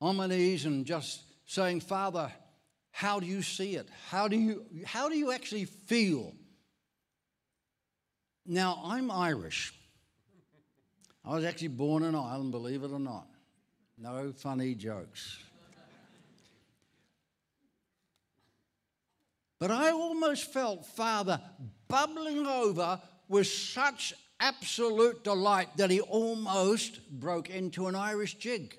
on 0.00 0.16
my 0.16 0.26
knees 0.26 0.64
and 0.66 0.86
just 0.86 1.22
saying, 1.46 1.80
Father, 1.80 2.30
how 2.92 3.18
do 3.18 3.26
you 3.26 3.42
see 3.42 3.74
it? 3.74 3.88
How 4.08 4.28
do 4.28 4.36
you, 4.36 4.64
how 4.84 5.08
do 5.08 5.16
you 5.16 5.32
actually 5.32 5.64
feel? 5.64 6.32
Now, 8.46 8.80
I'm 8.84 9.10
Irish. 9.10 9.74
I 11.24 11.34
was 11.34 11.44
actually 11.44 11.68
born 11.68 12.02
in 12.02 12.14
Ireland, 12.14 12.52
believe 12.52 12.84
it 12.84 12.92
or 12.92 13.00
not. 13.00 13.26
No 13.98 14.32
funny 14.36 14.74
jokes. 14.74 15.38
But 19.58 19.70
I 19.70 19.90
almost 19.90 20.52
felt 20.52 20.84
Father 20.84 21.40
bubbling 21.88 22.46
over 22.46 23.00
with 23.28 23.46
such 23.46 24.12
absolute 24.40 25.24
delight 25.24 25.76
that 25.76 25.90
he 25.90 26.00
almost 26.00 27.08
broke 27.10 27.50
into 27.50 27.86
an 27.86 27.94
Irish 27.94 28.34
jig. 28.34 28.76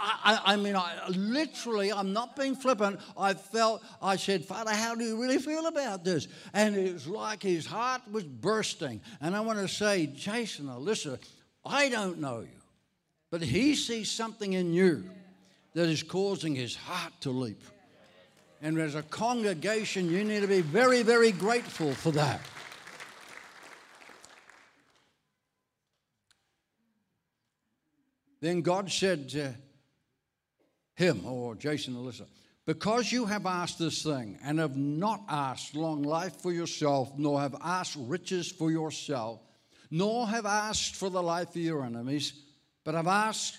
I, 0.00 0.40
I, 0.44 0.56
mean, 0.56 0.76
I, 0.76 1.08
literally, 1.08 1.92
I'm 1.92 2.12
not 2.12 2.36
being 2.36 2.54
flippant. 2.54 3.00
I 3.16 3.34
felt, 3.34 3.82
I 4.00 4.16
said, 4.16 4.44
Father, 4.44 4.70
how 4.70 4.94
do 4.94 5.04
you 5.04 5.20
really 5.20 5.38
feel 5.38 5.66
about 5.66 6.04
this? 6.04 6.28
And 6.52 6.76
it 6.76 6.92
was 6.92 7.06
like 7.08 7.42
his 7.42 7.66
heart 7.66 8.02
was 8.10 8.24
bursting. 8.24 9.00
And 9.20 9.34
I 9.34 9.40
want 9.40 9.58
to 9.58 9.66
say, 9.66 10.06
Jason, 10.06 10.66
Alyssa, 10.66 11.18
I 11.64 11.88
don't 11.88 12.18
know 12.18 12.40
you, 12.40 12.57
but 13.30 13.42
he 13.42 13.74
sees 13.74 14.10
something 14.10 14.52
in 14.54 14.72
you 14.72 15.04
that 15.74 15.88
is 15.88 16.02
causing 16.02 16.54
his 16.54 16.74
heart 16.74 17.12
to 17.20 17.30
leap. 17.30 17.62
And 18.60 18.78
as 18.78 18.94
a 18.94 19.02
congregation, 19.02 20.10
you 20.10 20.24
need 20.24 20.40
to 20.40 20.48
be 20.48 20.62
very, 20.62 21.02
very 21.02 21.30
grateful 21.30 21.92
for 21.92 22.10
that. 22.12 22.40
Then 28.40 28.62
God 28.62 28.90
said 28.90 29.28
to 29.30 29.54
him, 30.94 31.24
or 31.26 31.54
Jason 31.54 31.94
Alyssa, 31.94 32.26
because 32.66 33.10
you 33.10 33.24
have 33.26 33.46
asked 33.46 33.78
this 33.78 34.02
thing 34.02 34.38
and 34.44 34.58
have 34.58 34.76
not 34.76 35.22
asked 35.28 35.74
long 35.74 36.02
life 36.02 36.36
for 36.40 36.52
yourself, 36.52 37.12
nor 37.16 37.40
have 37.40 37.56
asked 37.62 37.96
riches 37.98 38.50
for 38.50 38.70
yourself, 38.70 39.40
nor 39.90 40.26
have 40.26 40.46
asked 40.46 40.96
for 40.96 41.08
the 41.08 41.22
life 41.22 41.50
of 41.50 41.56
your 41.56 41.84
enemies, 41.84 42.32
but 42.88 42.94
I've 42.94 43.06
asked 43.06 43.58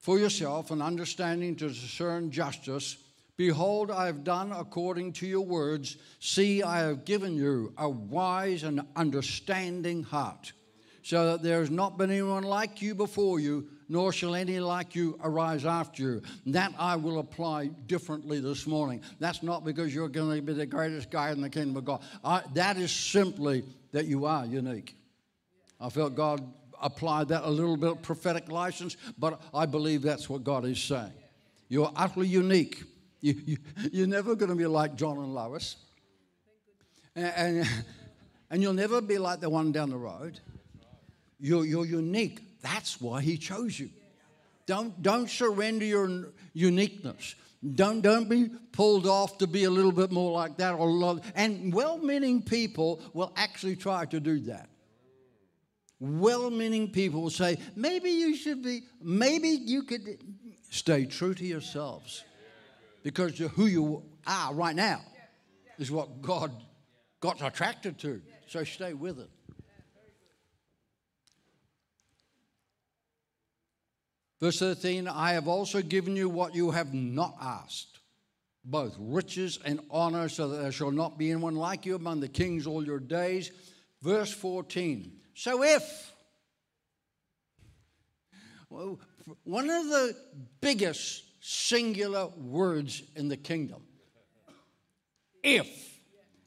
for 0.00 0.18
yourself 0.18 0.72
an 0.72 0.82
understanding 0.82 1.54
to 1.54 1.68
discern 1.68 2.32
justice. 2.32 2.96
Behold, 3.36 3.92
I 3.92 4.06
have 4.06 4.24
done 4.24 4.50
according 4.50 5.12
to 5.12 5.26
your 5.28 5.44
words. 5.44 5.96
See, 6.18 6.64
I 6.64 6.80
have 6.80 7.04
given 7.04 7.36
you 7.36 7.72
a 7.78 7.88
wise 7.88 8.64
and 8.64 8.80
understanding 8.96 10.02
heart, 10.02 10.52
so 11.04 11.30
that 11.30 11.44
there 11.44 11.60
has 11.60 11.70
not 11.70 11.96
been 11.96 12.10
anyone 12.10 12.42
like 12.42 12.82
you 12.82 12.96
before 12.96 13.38
you, 13.38 13.68
nor 13.88 14.12
shall 14.12 14.34
any 14.34 14.58
like 14.58 14.96
you 14.96 15.16
arise 15.22 15.64
after 15.64 16.02
you. 16.02 16.22
That 16.46 16.72
I 16.76 16.96
will 16.96 17.20
apply 17.20 17.68
differently 17.86 18.40
this 18.40 18.66
morning. 18.66 19.00
That's 19.20 19.44
not 19.44 19.64
because 19.64 19.94
you're 19.94 20.08
going 20.08 20.40
to 20.40 20.42
be 20.42 20.54
the 20.54 20.66
greatest 20.66 21.08
guy 21.08 21.30
in 21.30 21.40
the 21.40 21.50
kingdom 21.50 21.76
of 21.76 21.84
God. 21.84 22.02
I, 22.24 22.42
that 22.54 22.78
is 22.78 22.90
simply 22.90 23.62
that 23.92 24.06
you 24.06 24.24
are 24.24 24.44
unique. 24.44 24.96
I 25.80 25.88
felt 25.88 26.16
God 26.16 26.42
applied 26.82 27.28
that 27.28 27.44
a 27.44 27.50
little 27.50 27.76
bit 27.76 27.90
of 27.90 28.02
prophetic 28.02 28.50
license, 28.50 28.96
but 29.18 29.40
I 29.54 29.66
believe 29.66 30.02
that's 30.02 30.28
what 30.28 30.44
God 30.44 30.64
is 30.64 30.80
saying. 30.82 31.12
You're 31.68 31.90
utterly 31.96 32.28
unique. 32.28 32.82
You, 33.20 33.34
you, 33.44 33.56
you're 33.92 34.06
never 34.06 34.34
going 34.34 34.50
to 34.50 34.56
be 34.56 34.66
like 34.66 34.96
John 34.96 35.18
and 35.18 35.34
Lois. 35.34 35.76
And, 37.14 37.26
and, 37.36 37.68
and, 38.50 38.62
you'll 38.62 38.74
never 38.74 39.00
be 39.00 39.18
like 39.18 39.40
the 39.40 39.50
one 39.50 39.72
down 39.72 39.90
the 39.90 39.96
road. 39.96 40.38
You're, 41.40 41.64
you're 41.64 41.86
unique. 41.86 42.60
That's 42.62 43.00
why 43.00 43.22
he 43.22 43.38
chose 43.38 43.78
you. 43.78 43.90
Don't, 44.66 45.00
don't 45.02 45.30
surrender 45.30 45.84
your 45.84 46.32
uniqueness. 46.52 47.34
Don't, 47.74 48.00
don't 48.00 48.28
be 48.28 48.50
pulled 48.72 49.06
off 49.06 49.38
to 49.38 49.46
be 49.46 49.64
a 49.64 49.70
little 49.70 49.92
bit 49.92 50.10
more 50.12 50.30
like 50.30 50.58
that. 50.58 50.74
Or, 50.74 50.88
love. 50.88 51.20
and 51.34 51.72
well 51.72 51.98
meaning 51.98 52.42
people 52.42 53.00
will 53.12 53.32
actually 53.36 53.76
try 53.76 54.04
to 54.06 54.20
do 54.20 54.40
that 54.40 54.68
well 55.98 56.50
meaning 56.50 56.90
people 56.90 57.22
will 57.22 57.30
say, 57.30 57.58
maybe 57.74 58.10
you 58.10 58.36
should 58.36 58.62
be, 58.62 58.82
maybe 59.00 59.48
you 59.48 59.82
could 59.82 60.18
stay 60.70 61.06
true 61.06 61.34
to 61.34 61.44
yourselves. 61.44 62.24
Because 63.02 63.38
who 63.38 63.66
you 63.66 64.02
are 64.26 64.52
right 64.52 64.76
now 64.76 65.00
is 65.78 65.90
what 65.90 66.20
God 66.20 66.50
got 67.20 67.42
attracted 67.42 67.98
to. 68.00 68.20
So 68.48 68.64
stay 68.64 68.92
with 68.92 69.20
it. 69.20 69.30
Verse 74.40 74.58
13 74.58 75.08
I 75.08 75.32
have 75.32 75.48
also 75.48 75.80
given 75.80 76.14
you 76.14 76.28
what 76.28 76.54
you 76.54 76.70
have 76.72 76.92
not 76.92 77.36
asked, 77.40 78.00
both 78.64 78.94
riches 78.98 79.58
and 79.64 79.80
honor, 79.90 80.28
so 80.28 80.48
that 80.48 80.58
there 80.58 80.72
shall 80.72 80.90
not 80.90 81.16
be 81.16 81.30
anyone 81.30 81.56
like 81.56 81.86
you 81.86 81.94
among 81.94 82.20
the 82.20 82.28
kings 82.28 82.66
all 82.66 82.84
your 82.84 83.00
days. 83.00 83.50
Verse 84.02 84.32
14 84.32 85.12
so 85.38 85.62
if, 85.62 86.12
one 88.70 89.68
of 89.68 89.86
the 89.86 90.16
biggest 90.62 91.24
singular 91.40 92.28
words 92.38 93.02
in 93.14 93.28
the 93.28 93.36
kingdom, 93.36 93.82
if, 95.42 95.68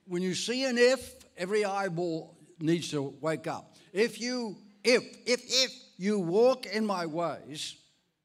when 0.07 0.23
you 0.23 0.33
see 0.33 0.65
an 0.65 0.79
if, 0.79 1.23
every 1.37 1.63
eyeball 1.63 2.35
needs 2.59 2.89
to 2.89 3.13
wake 3.21 3.45
up. 3.45 3.75
If 3.93 4.19
you, 4.19 4.57
if, 4.83 5.03
if, 5.27 5.39
if 5.45 5.71
you 5.97 6.17
walk 6.17 6.65
in 6.65 6.83
my 6.83 7.05
ways, 7.05 7.75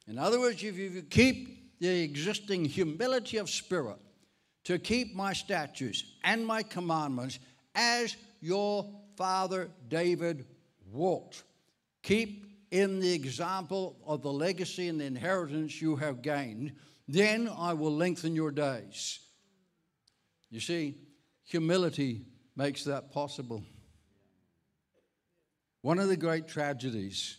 in 0.09 0.19
other 0.19 0.41
words, 0.41 0.63
if 0.63 0.79
you 0.79 1.03
keep 1.03 1.79
the 1.79 2.03
existing 2.03 2.65
humility 2.65 3.37
of 3.37 3.51
spirit 3.51 3.99
to 4.65 4.79
keep 4.79 5.15
my 5.15 5.35
statutes 5.35 6.05
and 6.25 6.47
my 6.47 6.63
commandments 6.63 7.39
as 7.75 8.17
your 8.41 8.89
father 9.15 9.69
David 9.89 10.47
walked. 10.95 11.43
Keep 12.03 12.47
in 12.71 13.01
the 13.01 13.13
example 13.13 13.97
of 14.07 14.23
the 14.23 14.33
legacy 14.33 14.89
and 14.89 15.01
the 15.01 15.05
inheritance 15.05 15.81
you 15.81 15.97
have 15.97 16.23
gained. 16.23 16.73
Then 17.07 17.49
I 17.49 17.75
will 17.75 17.95
lengthen 17.95 18.35
your 18.35 18.51
days. 18.51 19.21
You 20.51 20.61
see, 20.61 20.97
humility 21.45 22.23
makes 22.57 22.85
that 22.85 23.13
possible. 23.13 23.63
One 25.83 25.99
of 25.99 26.09
the 26.09 26.17
great 26.17 26.49
tragedies 26.49 27.37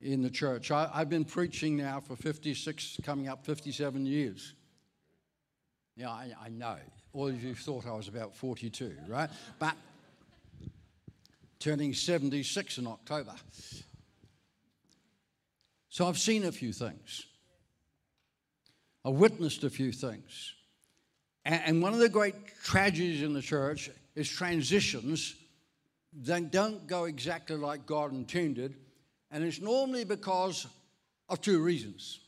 in 0.00 0.22
the 0.22 0.30
church, 0.30 0.70
I, 0.70 0.88
have 0.94 1.08
been 1.08 1.24
preaching 1.24 1.76
now 1.76 2.00
for 2.00 2.16
56, 2.16 3.00
coming 3.02 3.28
up 3.28 3.44
57 3.44 4.06
years. 4.06 4.54
Yeah, 5.96 6.10
I, 6.10 6.32
I 6.44 6.48
know. 6.48 6.76
All 7.12 7.28
of 7.28 7.42
you 7.42 7.54
thought 7.54 7.86
I 7.86 7.92
was 7.92 8.08
about 8.08 8.36
42, 8.36 8.94
right? 9.08 9.30
But 9.58 9.76
turning 11.58 11.92
76 11.92 12.78
in 12.78 12.86
October. 12.86 13.34
So 15.88 16.06
I've 16.06 16.18
seen 16.18 16.44
a 16.44 16.52
few 16.52 16.72
things. 16.72 17.24
I've 19.04 19.14
witnessed 19.14 19.64
a 19.64 19.70
few 19.70 19.92
things. 19.92 20.54
And 21.44 21.82
one 21.82 21.94
of 21.94 21.98
the 21.98 22.08
great 22.08 22.34
tragedies 22.62 23.22
in 23.22 23.32
the 23.32 23.40
church 23.40 23.90
is 24.14 24.28
transitions 24.28 25.34
that 26.24 26.50
don't 26.50 26.86
go 26.86 27.04
exactly 27.04 27.56
like 27.56 27.86
God 27.86 28.12
intended. 28.12 28.74
And 29.30 29.42
it's 29.42 29.60
normally 29.60 30.04
because 30.04 30.66
of 31.28 31.40
two 31.40 31.60
reasons. 31.60 32.20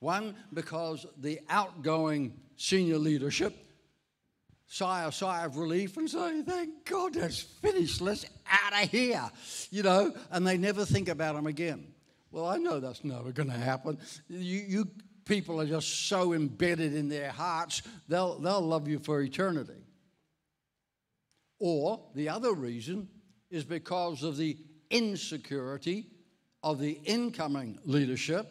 One, 0.00 0.34
because 0.52 1.06
the 1.18 1.40
outgoing 1.48 2.32
senior 2.56 2.98
leadership 2.98 3.56
sigh 4.72 5.04
a 5.04 5.12
sigh 5.12 5.44
of 5.44 5.58
relief 5.58 5.98
and 5.98 6.08
say, 6.08 6.42
Thank 6.42 6.86
God 6.86 7.14
that's 7.14 7.40
finished. 7.40 8.00
Let's 8.00 8.24
out 8.50 8.82
of 8.82 8.90
here. 8.90 9.30
You 9.70 9.82
know, 9.82 10.14
and 10.30 10.46
they 10.46 10.56
never 10.56 10.86
think 10.86 11.08
about 11.08 11.34
them 11.34 11.46
again. 11.46 11.88
Well, 12.30 12.46
I 12.46 12.56
know 12.56 12.80
that's 12.80 13.04
never 13.04 13.32
going 13.32 13.50
to 13.50 13.58
happen. 13.58 13.98
You, 14.28 14.64
you 14.66 14.90
people 15.26 15.60
are 15.60 15.66
just 15.66 16.08
so 16.08 16.32
embedded 16.32 16.94
in 16.94 17.10
their 17.10 17.30
hearts, 17.30 17.82
they'll, 18.08 18.38
they'll 18.38 18.62
love 18.62 18.88
you 18.88 18.98
for 18.98 19.20
eternity. 19.20 19.84
Or 21.58 22.00
the 22.14 22.30
other 22.30 22.54
reason 22.54 23.08
is 23.50 23.64
because 23.64 24.22
of 24.22 24.36
the 24.36 24.56
insecurity 24.90 26.06
of 26.62 26.80
the 26.80 26.92
incoming 27.04 27.78
leadership 27.84 28.46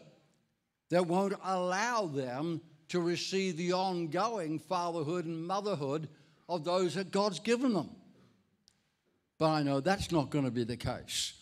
that 0.90 1.06
won't 1.06 1.34
allow 1.42 2.06
them 2.06 2.60
to 2.92 3.00
receive 3.00 3.56
the 3.56 3.72
ongoing 3.72 4.58
fatherhood 4.58 5.24
and 5.24 5.46
motherhood 5.46 6.10
of 6.46 6.62
those 6.62 6.94
that 6.94 7.10
God's 7.10 7.40
given 7.40 7.72
them. 7.72 7.88
But 9.38 9.48
I 9.48 9.62
know 9.62 9.80
that's 9.80 10.12
not 10.12 10.28
going 10.28 10.44
to 10.44 10.50
be 10.50 10.64
the 10.64 10.76
case. 10.76 11.32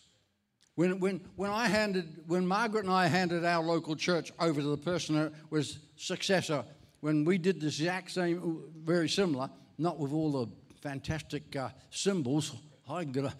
When, 0.77 1.01
when, 1.01 1.21
when 1.35 1.51
I 1.51 1.67
handed, 1.67 2.23
when 2.29 2.47
Margaret 2.47 2.85
and 2.85 2.93
I 2.93 3.09
handed 3.09 3.45
our 3.45 3.65
local 3.65 3.97
church 3.97 4.31
over 4.39 4.61
to 4.61 4.69
the 4.69 4.77
person 4.77 5.17
that 5.17 5.33
was 5.51 5.81
successor, 5.97 6.65
when 7.01 7.25
we 7.25 7.37
did 7.37 7.61
the 7.61 7.67
exact 7.67 8.13
same, 8.13 8.63
very 8.85 9.09
similar, 9.09 9.51
not 9.77 9.99
with 9.99 10.13
all 10.13 10.31
the 10.31 10.47
fantastic 10.81 11.57
uh, 11.57 11.71
symbols, 11.91 12.55
I 12.89 13.03
got 13.05 13.35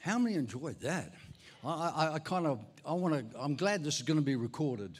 how 0.00 0.18
many 0.18 0.34
enjoyed 0.34 0.80
that? 0.80 1.12
I, 1.64 1.68
I, 1.68 2.14
I 2.14 2.18
kind 2.18 2.48
of, 2.48 2.64
I 2.84 2.92
want 2.94 3.14
to, 3.14 3.40
I'm 3.40 3.54
glad 3.54 3.84
this 3.84 3.96
is 3.96 4.02
going 4.02 4.18
to 4.18 4.24
be 4.24 4.34
recorded. 4.34 4.98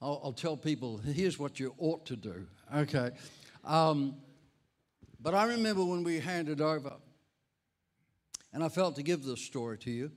I'll, 0.00 0.20
I'll, 0.22 0.32
tell 0.32 0.56
people, 0.56 0.98
here's 0.98 1.38
what 1.38 1.58
you 1.58 1.74
ought 1.78 2.06
to 2.06 2.16
do. 2.16 2.46
Okay. 2.74 3.10
Um, 3.64 4.16
but 5.20 5.34
I 5.34 5.44
remember 5.44 5.84
when 5.84 6.04
we 6.04 6.20
handed 6.20 6.60
over, 6.60 6.94
and 8.52 8.62
I 8.62 8.68
felt 8.68 8.96
to 8.96 9.02
give 9.02 9.24
this 9.24 9.40
story 9.40 9.76
to 9.78 9.90
you, 9.90 10.12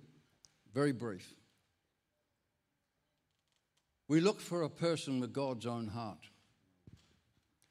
very 0.73 0.91
brief. 0.91 1.33
We 4.07 4.21
look 4.21 4.39
for 4.39 4.63
a 4.63 4.69
person 4.69 5.19
with 5.19 5.33
God's 5.33 5.65
own 5.65 5.87
heart, 5.87 6.29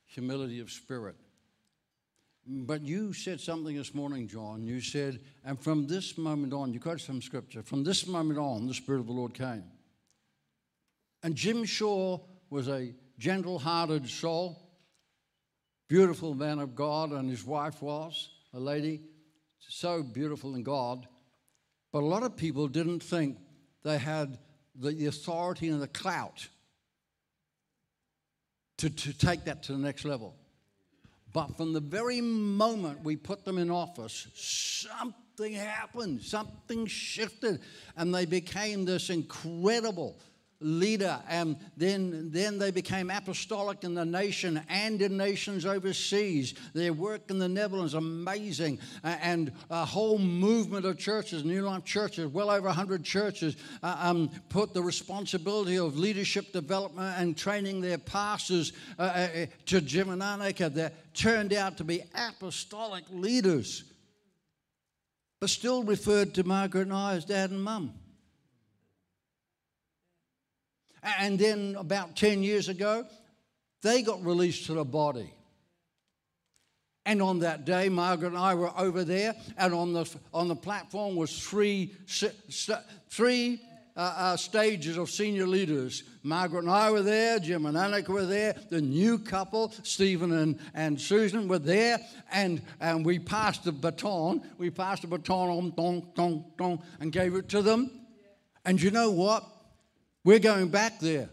humility 0.07 0.61
of 0.61 0.71
spirit. 0.71 1.17
But 2.47 2.83
you 2.83 3.13
said 3.13 3.41
something 3.41 3.77
this 3.77 3.95
morning, 3.95 4.27
John. 4.27 4.65
You 4.65 4.81
said, 4.81 5.21
and 5.45 5.61
from 5.61 5.87
this 5.87 6.19
moment 6.19 6.53
on, 6.53 6.73
you 6.73 6.81
quoted 6.81 7.05
some 7.05 7.23
scripture, 7.23 7.63
from 7.63 7.85
this 7.85 8.07
moment 8.07 8.39
on, 8.39 8.67
the 8.67 8.75
Spirit 8.75 9.01
of 9.01 9.07
the 9.07 9.13
Lord 9.13 9.35
came. 9.35 9.65
And 11.23 11.35
Jim 11.35 11.65
Shaw 11.65 12.19
was 12.49 12.69
a 12.69 12.95
gentle 13.19 13.59
hearted 13.59 14.09
soul, 14.09 14.59
beautiful 15.89 16.35
man 16.35 16.59
of 16.59 16.75
God, 16.75 17.13
and 17.13 17.29
his 17.29 17.45
wife 17.45 17.83
was 17.83 18.31
a 18.55 18.61
lady, 18.61 19.03
so 19.59 20.03
beautiful 20.03 20.55
in 20.55 20.63
God. 20.63 21.07
But 21.93 22.03
a 22.03 22.07
lot 22.07 22.23
of 22.23 22.37
people 22.37 22.69
didn't 22.69 23.01
think 23.01 23.37
they 23.83 23.99
had 23.99 24.39
the 24.75 25.07
authority 25.07 25.69
and 25.69 25.83
the 25.83 25.89
clout 25.89 26.49
to, 28.79 28.89
to 28.89 29.13
take 29.13 29.45
that 29.45 29.63
to 29.65 29.73
the 29.73 29.79
next 29.79 30.05
level. 30.05 30.35
But 31.33 31.57
from 31.57 31.73
the 31.73 31.81
very 31.81 32.21
moment 32.21 33.05
we 33.05 33.17
put 33.17 33.45
them 33.45 33.59
in 33.59 33.71
office, 33.71 34.27
something 34.35 35.53
happened, 35.53 36.23
something 36.23 36.87
shifted, 36.87 37.61
and 37.97 38.15
they 38.15 38.25
became 38.25 38.85
this 38.85 39.11
incredible 39.11 40.19
leader. 40.61 41.19
And 41.29 41.57
then, 41.77 42.31
then 42.31 42.59
they 42.59 42.71
became 42.71 43.11
apostolic 43.11 43.85
in 43.85 43.95
the 43.95 44.05
nation 44.05 44.61
and 44.69 45.01
in 45.01 45.17
nations 45.17 45.65
overseas. 45.65 46.55
Their 46.75 46.93
work 46.93 47.31
in 47.31 47.39
the 47.39 47.49
Netherlands, 47.49 47.95
amazing. 47.95 48.79
And 49.03 49.53
a 49.71 49.85
whole 49.85 50.19
movement 50.19 50.85
of 50.85 50.99
churches, 50.99 51.45
New 51.45 51.63
Life 51.63 51.85
churches, 51.85 52.27
well 52.27 52.51
over 52.51 52.67
100 52.67 53.05
churches, 53.05 53.57
uh, 53.83 53.97
um, 53.99 54.31
put 54.49 54.75
the 54.75 54.83
responsibility 54.83 55.79
of 55.79 55.99
leadership 55.99 56.53
development 56.53 57.15
and 57.19 57.37
training 57.37 57.81
their 57.81 57.99
pastors 57.99 58.73
uh, 58.99 59.03
uh, 59.03 59.47
to 59.67 59.81
Jim 59.81 60.11
and 60.11 60.23
Annika 60.23 60.73
that 60.75 61.15
turned 61.15 61.53
out 61.53 61.77
to 61.79 61.85
be 61.85 62.03
apostolic 62.15 63.05
leaders. 63.11 63.85
But 65.41 65.49
still 65.49 65.83
referred 65.83 66.35
to 66.35 66.45
Margaret 66.45 66.83
and 66.83 66.93
I 66.93 67.15
as 67.15 67.25
dad 67.25 67.51
and 67.51 67.63
mum. 67.63 67.95
And 71.03 71.39
then 71.39 71.77
about 71.79 72.17
10 72.17 72.43
years 72.43 72.69
ago, 72.69 73.07
they 73.83 74.03
got 74.03 74.25
released 74.25 74.67
to 74.67 74.75
the 74.75 74.85
body. 74.85 75.33
And 77.07 77.23
on 77.23 77.41
that 77.41 77.65
day, 77.65 77.89
Margaret 77.89 78.29
and 78.29 78.39
I 78.39 78.55
were 78.55 78.71
over 78.79 79.05
there, 79.05 79.35
and 79.57 79.73
on 79.73 79.93
the, 79.93 80.09
on 80.35 80.49
the 80.49 80.57
platform 80.57 81.17
was 81.17 81.43
three, 81.43 81.95
three 83.09 83.61
uh, 83.97 84.15
uh, 84.17 84.37
stages 84.37 84.97
of 84.97 85.11
senior 85.11 85.47
leaders. 85.47 86.05
Margaret 86.23 86.61
and 86.61 86.71
I 86.71 86.91
were 86.91 87.03
there, 87.03 87.39
Jim 87.39 87.67
and 87.67 87.77
Annika 87.77 88.09
were 88.09 88.27
there, 88.27 88.55
the 88.69 88.81
new 88.81 89.19
couple, 89.19 89.73
Stephen 89.83 90.33
and, 90.33 90.59
and 90.75 91.01
Susan, 91.01 91.49
were 91.49 91.59
there, 91.59 91.99
and, 92.31 92.63
and 92.81 93.05
we 93.05 93.19
passed 93.19 93.65
the 93.65 93.73
baton. 93.73 94.43
We 94.59 94.71
passed 94.71 95.03
the 95.03 95.09
baton 95.09 95.49
on, 95.49 95.71
dong, 95.71 96.13
dong, 96.15 96.45
dong, 96.59 96.83
and 97.01 97.11
gave 97.11 97.35
it 97.35 97.49
to 97.49 97.63
them. 97.63 97.91
And 98.65 98.81
you 98.81 98.91
know 98.91 99.11
what? 99.11 99.45
We're 100.23 100.39
going 100.39 100.69
back 100.69 101.01
there 101.01 101.31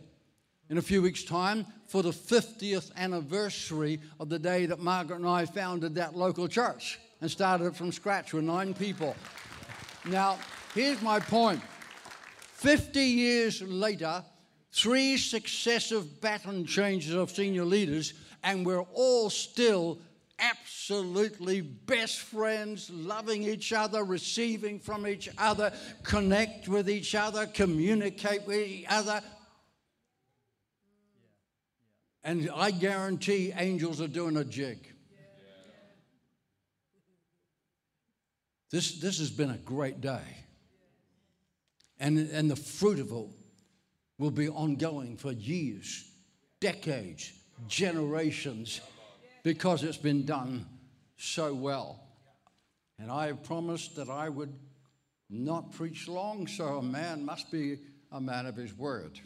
in 0.69 0.77
a 0.77 0.81
few 0.81 1.01
weeks' 1.01 1.25
time 1.25 1.65
for 1.87 2.01
the 2.01 2.11
50th 2.11 2.95
anniversary 2.95 3.99
of 4.17 4.29
the 4.29 4.39
day 4.39 4.65
that 4.65 4.79
Margaret 4.79 5.17
and 5.17 5.27
I 5.27 5.45
founded 5.45 5.95
that 5.95 6.15
local 6.15 6.47
church 6.47 6.97
and 7.19 7.29
started 7.29 7.65
it 7.65 7.75
from 7.75 7.91
scratch 7.91 8.31
with 8.31 8.45
nine 8.45 8.73
people. 8.73 9.13
Now, 10.05 10.39
here's 10.73 11.01
my 11.01 11.19
point 11.19 11.61
50 12.53 13.01
years 13.01 13.61
later, 13.61 14.23
three 14.71 15.17
successive 15.17 16.21
baton 16.21 16.65
changes 16.65 17.13
of 17.13 17.29
senior 17.29 17.65
leaders, 17.65 18.13
and 18.41 18.65
we're 18.65 18.85
all 18.93 19.29
still 19.29 19.99
absolutely 20.39 21.61
best 21.61 22.19
friends, 22.19 22.89
loving 22.89 23.43
each 23.43 23.73
other, 23.73 24.03
receiving 24.03 24.79
from 24.79 25.07
each 25.07 25.29
other, 25.37 25.71
connect 26.03 26.67
with 26.67 26.89
each 26.89 27.15
other, 27.15 27.45
communicate 27.47 28.45
with 28.45 28.59
each 28.59 28.85
other. 28.89 29.21
And 32.23 32.49
I 32.53 32.71
guarantee 32.71 33.53
angels 33.55 34.01
are 34.01 34.07
doing 34.07 34.37
a 34.37 34.43
jig. 34.43 34.93
This, 38.69 38.99
this 38.99 39.19
has 39.19 39.31
been 39.31 39.49
a 39.49 39.57
great 39.57 40.01
day. 40.01 40.43
And, 41.99 42.17
and 42.17 42.51
the 42.51 42.55
fruit 42.55 42.99
of 42.99 43.11
it 43.11 43.27
will 44.19 44.31
be 44.31 44.49
ongoing 44.49 45.15
for 45.15 45.31
years, 45.31 46.11
decades, 46.59 47.31
generations 47.67 48.81
because 49.47 49.81
it's 49.81 49.95
been 49.95 50.25
done 50.25 50.65
so 51.15 51.53
well. 51.53 52.03
And 52.99 53.09
I 53.09 53.27
have 53.27 53.43
promised 53.43 53.95
that 53.95 54.09
I 54.09 54.27
would 54.27 54.53
not 55.29 55.71
preach 55.71 56.09
long, 56.09 56.47
so 56.47 56.65
a 56.79 56.83
man 56.83 57.23
must 57.23 57.49
be 57.49 57.77
a 58.11 58.19
man 58.19 58.45
of 58.45 58.57
his 58.57 58.77
word. 58.77 59.17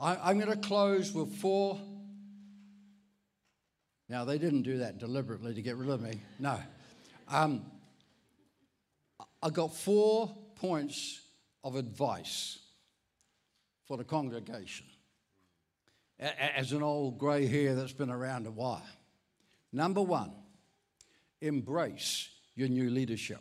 I, 0.00 0.32
am 0.32 0.40
going 0.40 0.50
to 0.50 0.68
close 0.68 1.12
with 1.12 1.32
four. 1.36 1.80
Now, 4.08 4.24
they 4.24 4.36
didn't 4.36 4.62
do 4.62 4.78
that 4.78 4.98
deliberately 4.98 5.54
to 5.54 5.62
get 5.62 5.76
rid 5.76 5.90
of 5.90 6.00
me. 6.00 6.20
No. 6.40 6.58
Um, 7.28 7.64
I 9.40 9.50
got 9.50 9.76
four 9.76 10.36
points 10.56 11.20
of 11.62 11.76
advice 11.76 12.58
for 13.86 13.96
the 13.96 14.02
congregation 14.02 14.86
as 16.18 16.72
an 16.72 16.82
old 16.82 17.16
grey 17.16 17.46
hair 17.46 17.76
that's 17.76 17.92
been 17.92 18.10
around 18.10 18.48
a 18.48 18.50
while. 18.50 18.82
Number 19.72 20.02
one, 20.02 20.32
embrace 21.40 22.28
your 22.54 22.68
new 22.68 22.90
leadership 22.90 23.40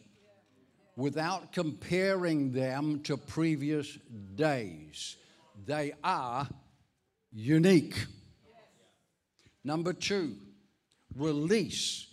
without 0.96 1.54
comparing 1.54 2.52
them 2.52 3.02
to 3.04 3.18
previous 3.18 3.98
days. 4.36 5.16
They 5.66 5.94
are 6.04 6.48
unique. 7.32 8.06
Number 9.64 9.94
two, 9.94 10.36
release 11.16 12.06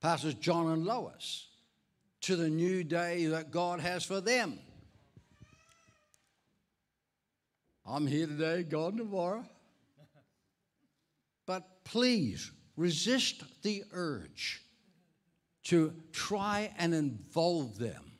Pastors 0.00 0.34
John 0.34 0.70
and 0.72 0.84
Lois 0.84 1.48
to 2.22 2.36
the 2.36 2.48
new 2.48 2.84
day 2.84 3.26
that 3.26 3.50
God 3.50 3.80
has 3.80 4.04
for 4.04 4.20
them. 4.20 4.58
I'm 7.86 8.06
here 8.06 8.26
today, 8.26 8.62
gone 8.62 8.96
tomorrow. 8.96 9.44
But 11.46 11.84
please 11.84 12.50
resist 12.76 13.42
the 13.62 13.84
urge 13.92 14.62
to 15.64 15.92
try 16.12 16.72
and 16.78 16.94
involve 16.94 17.78
them 17.78 18.12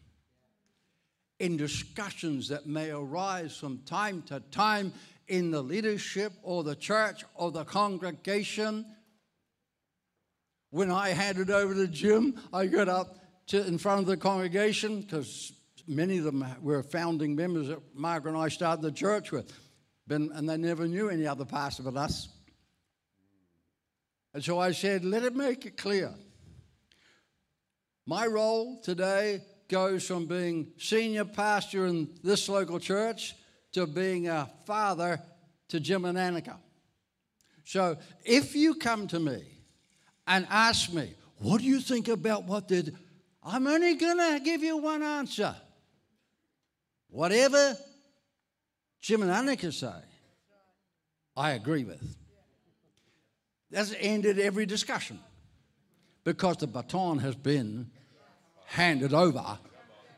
in 1.38 1.56
discussions 1.56 2.48
that 2.48 2.66
may 2.66 2.90
arise 2.90 3.56
from 3.56 3.78
time 3.84 4.22
to 4.22 4.40
time 4.50 4.92
in 5.28 5.50
the 5.50 5.62
leadership 5.62 6.32
or 6.42 6.62
the 6.62 6.76
church 6.76 7.24
or 7.34 7.50
the 7.50 7.64
congregation. 7.64 8.86
When 10.70 10.90
I 10.90 11.10
handed 11.10 11.50
over 11.50 11.74
to 11.74 11.86
Jim, 11.86 12.40
I 12.52 12.66
got 12.66 12.88
up 12.88 13.18
to, 13.48 13.66
in 13.66 13.78
front 13.78 14.00
of 14.00 14.06
the 14.06 14.16
congregation 14.16 15.00
because 15.00 15.52
many 15.86 16.18
of 16.18 16.24
them 16.24 16.44
were 16.62 16.82
founding 16.82 17.36
members 17.36 17.68
that 17.68 17.80
Margaret 17.94 18.32
and 18.32 18.40
I 18.40 18.48
started 18.48 18.82
the 18.82 18.92
church 18.92 19.30
with, 19.30 19.52
and 20.08 20.48
they 20.48 20.56
never 20.56 20.86
knew 20.88 21.08
any 21.08 21.26
other 21.26 21.44
pastor 21.44 21.82
but 21.82 21.96
us. 21.96 22.28
And 24.35 24.42
so 24.42 24.59
I 24.59 24.73
said, 24.73 25.05
let 25.05 25.23
it 25.23 25.35
make 25.37 25.64
it 25.64 25.77
clear 25.77 26.12
My 28.07 28.27
role 28.27 28.81
today 28.83 29.40
goes 29.68 30.07
from 30.07 30.27
being 30.27 30.73
senior 30.77 31.25
pastor 31.25 31.87
in 31.87 32.11
this 32.23 32.49
local 32.49 32.79
church 32.79 33.35
to 33.73 33.87
being 33.87 34.29
a 34.29 34.51
father 34.66 35.20
to 35.68 35.81
Jim 35.81 36.05
and 36.05 36.18
Annika. 36.18 36.57
So 37.64 37.97
if 38.25 38.55
you 38.55 38.75
come 38.75 39.07
to 39.09 39.18
me 39.18 39.42
and 40.27 40.47
ask 40.51 40.92
me, 40.92 41.14
what 41.38 41.61
do 41.62 41.66
you 41.66 41.81
think 41.81 42.09
about 42.09 42.44
what 42.44 42.68
did? 42.68 42.94
I'm 43.42 43.66
only 43.66 43.94
going 43.94 44.18
to 44.18 44.40
give 44.44 44.62
you 44.62 44.77
one 44.77 45.03
answer. 45.03 45.57
Whatever 47.09 47.77
Jim 49.01 49.23
and 49.23 49.31
Annika 49.31 49.73
say, 49.73 49.92
I 51.37 51.53
agree 51.53 51.85
with. 51.85 52.23
That's 53.74 53.92
ended 53.98 54.38
every 54.38 54.66
discussion 54.66 55.18
because 56.22 56.58
the 56.58 56.68
baton 56.68 57.18
has 57.18 57.34
been 57.34 57.90
handed 58.66 59.12
over. 59.12 59.58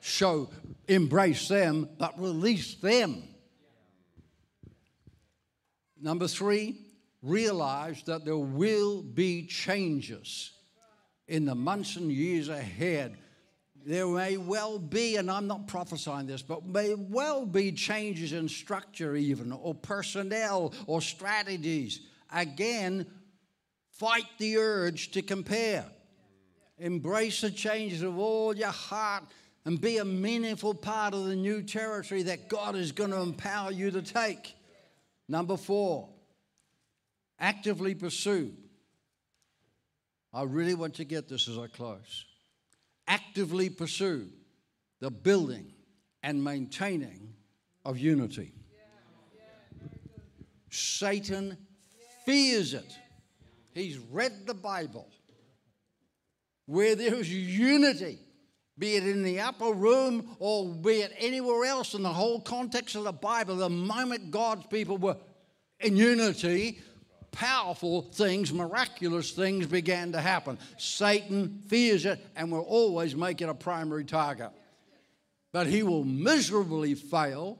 So 0.02 0.50
embrace 0.86 1.48
them, 1.48 1.88
but 1.98 2.20
release 2.20 2.74
them. 2.74 3.22
Number 5.98 6.28
three, 6.28 6.82
realize 7.22 8.02
that 8.02 8.26
there 8.26 8.36
will 8.36 9.00
be 9.00 9.46
changes 9.46 10.52
in 11.26 11.46
the 11.46 11.54
months 11.54 11.96
and 11.96 12.12
years 12.12 12.50
ahead. 12.50 13.16
There 13.86 14.06
may 14.06 14.36
well 14.36 14.78
be, 14.78 15.16
and 15.16 15.30
I'm 15.30 15.46
not 15.46 15.66
prophesying 15.66 16.26
this, 16.26 16.42
but 16.42 16.66
may 16.66 16.94
well 16.94 17.46
be 17.46 17.72
changes 17.72 18.34
in 18.34 18.50
structure, 18.50 19.16
even, 19.16 19.50
or 19.50 19.74
personnel, 19.74 20.74
or 20.86 21.00
strategies. 21.00 22.00
Again, 22.30 23.06
fight 23.98 24.26
the 24.38 24.56
urge 24.56 25.10
to 25.12 25.22
compare. 25.22 25.84
Embrace 26.78 27.40
the 27.40 27.50
changes 27.50 28.02
of 28.02 28.18
all 28.18 28.54
your 28.54 28.68
heart 28.68 29.24
and 29.64 29.80
be 29.80 29.98
a 29.98 30.04
meaningful 30.04 30.74
part 30.74 31.14
of 31.14 31.24
the 31.24 31.36
new 31.36 31.62
territory 31.62 32.22
that 32.24 32.48
God 32.48 32.76
is 32.76 32.92
going 32.92 33.10
to 33.10 33.20
empower 33.20 33.72
you 33.72 33.90
to 33.90 34.02
take. 34.02 34.54
Number 35.28 35.56
four, 35.56 36.08
actively 37.40 37.94
pursue. 37.94 38.52
I 40.32 40.42
really 40.42 40.74
want 40.74 40.94
to 40.94 41.04
get 41.04 41.28
this 41.28 41.48
as 41.48 41.58
I 41.58 41.66
close. 41.66 42.26
Actively 43.08 43.70
pursue 43.70 44.28
the 45.00 45.10
building 45.10 45.72
and 46.22 46.42
maintaining 46.42 47.34
of 47.84 47.98
unity. 47.98 48.52
Satan 50.70 51.56
fears 52.24 52.74
it. 52.74 52.98
He's 53.76 53.98
read 53.98 54.46
the 54.46 54.54
Bible. 54.54 55.06
Where 56.64 56.96
there 56.96 57.14
is 57.14 57.30
unity, 57.30 58.18
be 58.78 58.96
it 58.96 59.06
in 59.06 59.22
the 59.22 59.40
upper 59.40 59.70
room 59.72 60.34
or 60.38 60.66
be 60.66 61.02
it 61.02 61.12
anywhere 61.18 61.66
else 61.66 61.92
in 61.92 62.02
the 62.02 62.12
whole 62.12 62.40
context 62.40 62.96
of 62.96 63.04
the 63.04 63.12
Bible, 63.12 63.56
the 63.56 63.68
moment 63.68 64.30
God's 64.30 64.66
people 64.66 64.96
were 64.96 65.18
in 65.78 65.94
unity, 65.94 66.80
powerful 67.32 68.00
things, 68.00 68.50
miraculous 68.50 69.32
things 69.32 69.66
began 69.66 70.12
to 70.12 70.22
happen. 70.22 70.58
Satan 70.78 71.62
fears 71.66 72.06
it 72.06 72.18
and 72.34 72.50
will 72.50 72.60
always 72.60 73.14
make 73.14 73.42
it 73.42 73.48
a 73.50 73.54
primary 73.54 74.04
target. 74.04 74.52
But 75.52 75.66
he 75.66 75.82
will 75.82 76.04
miserably 76.04 76.94
fail 76.94 77.58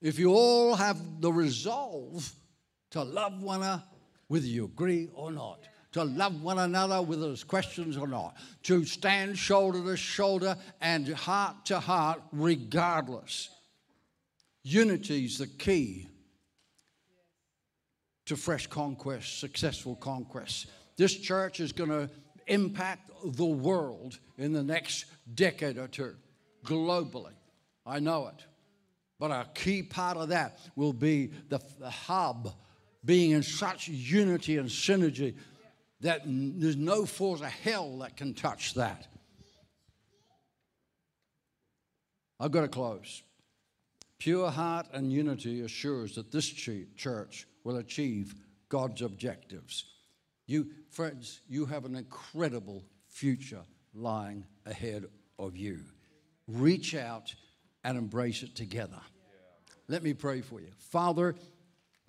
if 0.00 0.20
you 0.20 0.32
all 0.34 0.76
have 0.76 1.20
the 1.20 1.32
resolve 1.32 2.32
to 2.92 3.02
love 3.02 3.42
one 3.42 3.62
another, 3.62 3.82
whether 4.32 4.46
you 4.46 4.64
agree 4.64 5.10
or 5.12 5.30
not. 5.30 5.68
To 5.92 6.04
love 6.04 6.42
one 6.42 6.58
another, 6.58 7.02
whether 7.02 7.26
there's 7.26 7.44
questions 7.44 7.98
or 7.98 8.06
not. 8.06 8.34
To 8.62 8.82
stand 8.86 9.36
shoulder 9.36 9.84
to 9.84 9.94
shoulder 9.94 10.56
and 10.80 11.06
heart 11.06 11.66
to 11.66 11.78
heart, 11.78 12.22
regardless. 12.32 13.50
Unity 14.62 15.26
is 15.26 15.36
the 15.36 15.46
key 15.46 16.08
to 18.24 18.34
fresh 18.34 18.66
conquests, 18.68 19.38
successful 19.38 19.96
conquests. 19.96 20.66
This 20.96 21.14
church 21.14 21.60
is 21.60 21.72
going 21.72 21.90
to 21.90 22.08
impact 22.46 23.10
the 23.36 23.44
world 23.44 24.18
in 24.38 24.54
the 24.54 24.62
next 24.62 25.04
decade 25.34 25.76
or 25.76 25.88
two, 25.88 26.14
globally. 26.64 27.34
I 27.84 28.00
know 28.00 28.28
it. 28.28 28.46
But 29.18 29.30
a 29.30 29.46
key 29.54 29.82
part 29.82 30.16
of 30.16 30.30
that 30.30 30.58
will 30.74 30.94
be 30.94 31.32
the, 31.50 31.60
the 31.78 31.90
hub 31.90 32.54
being 33.04 33.32
in 33.32 33.42
such 33.42 33.88
unity 33.88 34.58
and 34.58 34.68
synergy 34.68 35.34
that 36.00 36.22
there's 36.24 36.76
no 36.76 37.06
force 37.06 37.40
of 37.40 37.46
hell 37.46 37.98
that 37.98 38.16
can 38.16 38.34
touch 38.34 38.74
that. 38.74 39.06
I've 42.40 42.50
got 42.50 42.62
to 42.62 42.68
close. 42.68 43.22
Pure 44.18 44.50
heart 44.50 44.86
and 44.92 45.12
unity 45.12 45.62
assures 45.62 46.14
that 46.16 46.32
this 46.32 46.46
church 46.46 47.46
will 47.64 47.76
achieve 47.76 48.34
God's 48.68 49.02
objectives. 49.02 49.84
You, 50.46 50.68
friends, 50.90 51.40
you 51.48 51.66
have 51.66 51.84
an 51.84 51.94
incredible 51.94 52.84
future 53.08 53.62
lying 53.94 54.44
ahead 54.66 55.06
of 55.38 55.56
you. 55.56 55.80
Reach 56.48 56.94
out 56.94 57.34
and 57.84 57.96
embrace 57.96 58.42
it 58.42 58.56
together. 58.56 59.00
Let 59.88 60.02
me 60.02 60.14
pray 60.14 60.40
for 60.40 60.60
you. 60.60 60.68
Father, 60.78 61.34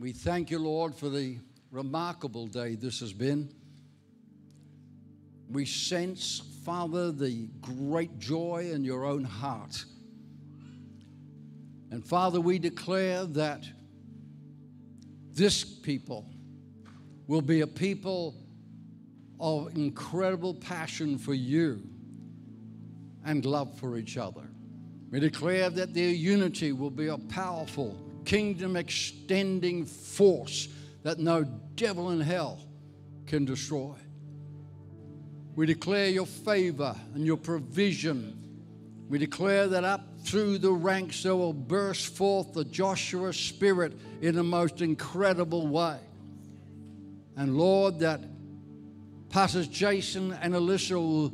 we 0.04 0.12
thank 0.12 0.52
you, 0.52 0.60
Lord, 0.60 0.94
for 0.94 1.08
the 1.08 1.38
remarkable 1.72 2.46
day 2.46 2.76
this 2.76 3.00
has 3.00 3.14
been. 3.14 3.50
We 5.50 5.66
sense, 5.66 6.42
Father, 6.66 7.14
the 7.14 7.48
great 7.62 8.20
joy 8.20 8.70
in 8.74 8.84
your 8.84 9.06
own 9.06 9.24
heart. 9.24 9.86
And 11.90 12.06
Father, 12.06 12.42
we 12.42 12.60
declare 12.60 13.24
that 13.28 13.64
this 15.32 15.64
people 15.64 16.26
will 17.28 17.42
be 17.42 17.62
a 17.62 17.68
people 17.68 18.36
of 19.40 19.74
incredible 19.74 20.54
passion 20.54 21.18
for 21.18 21.34
you 21.34 21.82
and 23.24 23.46
love 23.46 23.80
for 23.80 23.96
each 23.98 24.18
other. 24.18 24.50
We 25.12 25.22
declare 25.22 25.70
that 25.70 25.94
their 25.94 26.10
unity 26.10 26.74
will 26.74 26.92
be 26.92 27.08
a 27.08 27.18
powerful, 27.18 27.98
kingdom 28.26 28.76
extending 28.76 29.86
force 29.86 30.68
that 31.04 31.20
no 31.20 31.44
devil 31.76 32.12
in 32.12 32.22
hell 32.22 32.60
can 33.28 33.46
destroy. 33.46 33.96
We 35.56 35.66
declare 35.66 36.10
your 36.10 36.26
favor 36.26 36.96
and 37.14 37.26
your 37.26 37.38
provision. 37.38 38.40
We 39.10 39.20
declare 39.20 39.68
that 39.68 39.84
up 39.84 40.02
through 40.24 40.58
the 40.60 40.72
ranks 40.72 41.24
there 41.24 41.36
will 41.36 41.54
burst 41.54 42.16
forth 42.16 42.54
the 42.54 42.66
Joshua 42.66 43.34
spirit 43.34 43.94
in 44.22 44.36
the 44.36 44.44
most 44.44 44.82
incredible 44.82 45.68
way. 45.68 46.00
And 47.36 47.58
Lord, 47.58 48.00
that 48.00 48.22
Pastors 49.30 49.68
Jason 49.68 50.32
and 50.34 50.54
Alyssa 50.54 50.96
will 50.96 51.34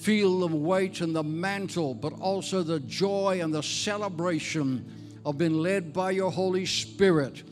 feel 0.00 0.40
the 0.40 0.54
weight 0.54 1.00
and 1.00 1.14
the 1.14 1.22
mantle, 1.22 1.94
but 1.94 2.12
also 2.20 2.62
the 2.62 2.80
joy 2.80 3.40
and 3.42 3.52
the 3.52 3.62
celebration 3.62 4.97
of 5.24 5.38
being 5.38 5.54
led 5.54 5.92
by 5.92 6.10
your 6.10 6.30
Holy 6.30 6.66
Spirit 6.66 7.42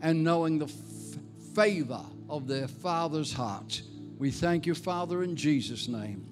and 0.00 0.22
knowing 0.22 0.58
the 0.58 0.66
f- 0.66 1.54
favor 1.54 2.02
of 2.28 2.46
their 2.46 2.68
Father's 2.68 3.32
heart. 3.32 3.82
We 4.18 4.30
thank 4.30 4.66
you, 4.66 4.74
Father, 4.74 5.22
in 5.22 5.36
Jesus' 5.36 5.88
name. 5.88 6.26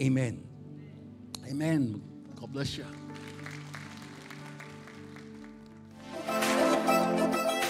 Amen. 0.00 0.42
Amen. 1.48 2.02
God 2.40 2.52
bless 2.52 2.76
you. 2.76 2.84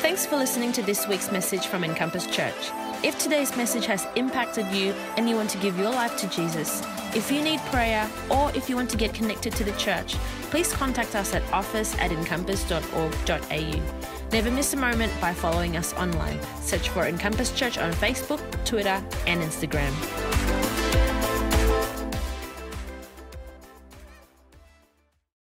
Thanks 0.04 0.26
for 0.26 0.36
listening 0.36 0.72
to 0.72 0.82
this 0.82 1.08
week's 1.08 1.32
message 1.32 1.66
from 1.66 1.82
Encompass 1.82 2.26
Church. 2.26 2.70
If 3.02 3.18
today's 3.18 3.56
message 3.56 3.84
has 3.86 4.06
impacted 4.16 4.66
you 4.68 4.92
and 5.16 5.28
you 5.28 5.36
want 5.36 5.50
to 5.50 5.58
give 5.58 5.78
your 5.78 5.90
life 5.90 6.16
to 6.18 6.28
Jesus, 6.28 6.82
if 7.14 7.30
you 7.30 7.42
need 7.42 7.60
prayer 7.70 8.08
or 8.30 8.50
if 8.54 8.70
you 8.70 8.76
want 8.76 8.90
to 8.90 8.96
get 8.96 9.12
connected 9.12 9.52
to 9.56 9.64
the 9.64 9.72
church, 9.72 10.16
please 10.54 10.72
contact 10.72 11.16
us 11.16 11.34
at 11.34 11.42
office 11.52 11.98
at 11.98 12.12
encompass.org.au. 12.12 13.82
Never 14.30 14.50
miss 14.52 14.72
a 14.72 14.76
moment 14.76 15.12
by 15.20 15.34
following 15.34 15.76
us 15.76 15.92
online. 15.94 16.38
Search 16.62 16.90
for 16.90 17.06
Encompass 17.06 17.50
Church 17.50 17.76
on 17.76 17.92
Facebook, 17.94 18.40
Twitter, 18.64 19.02
and 19.26 19.42
Instagram. 19.42 20.43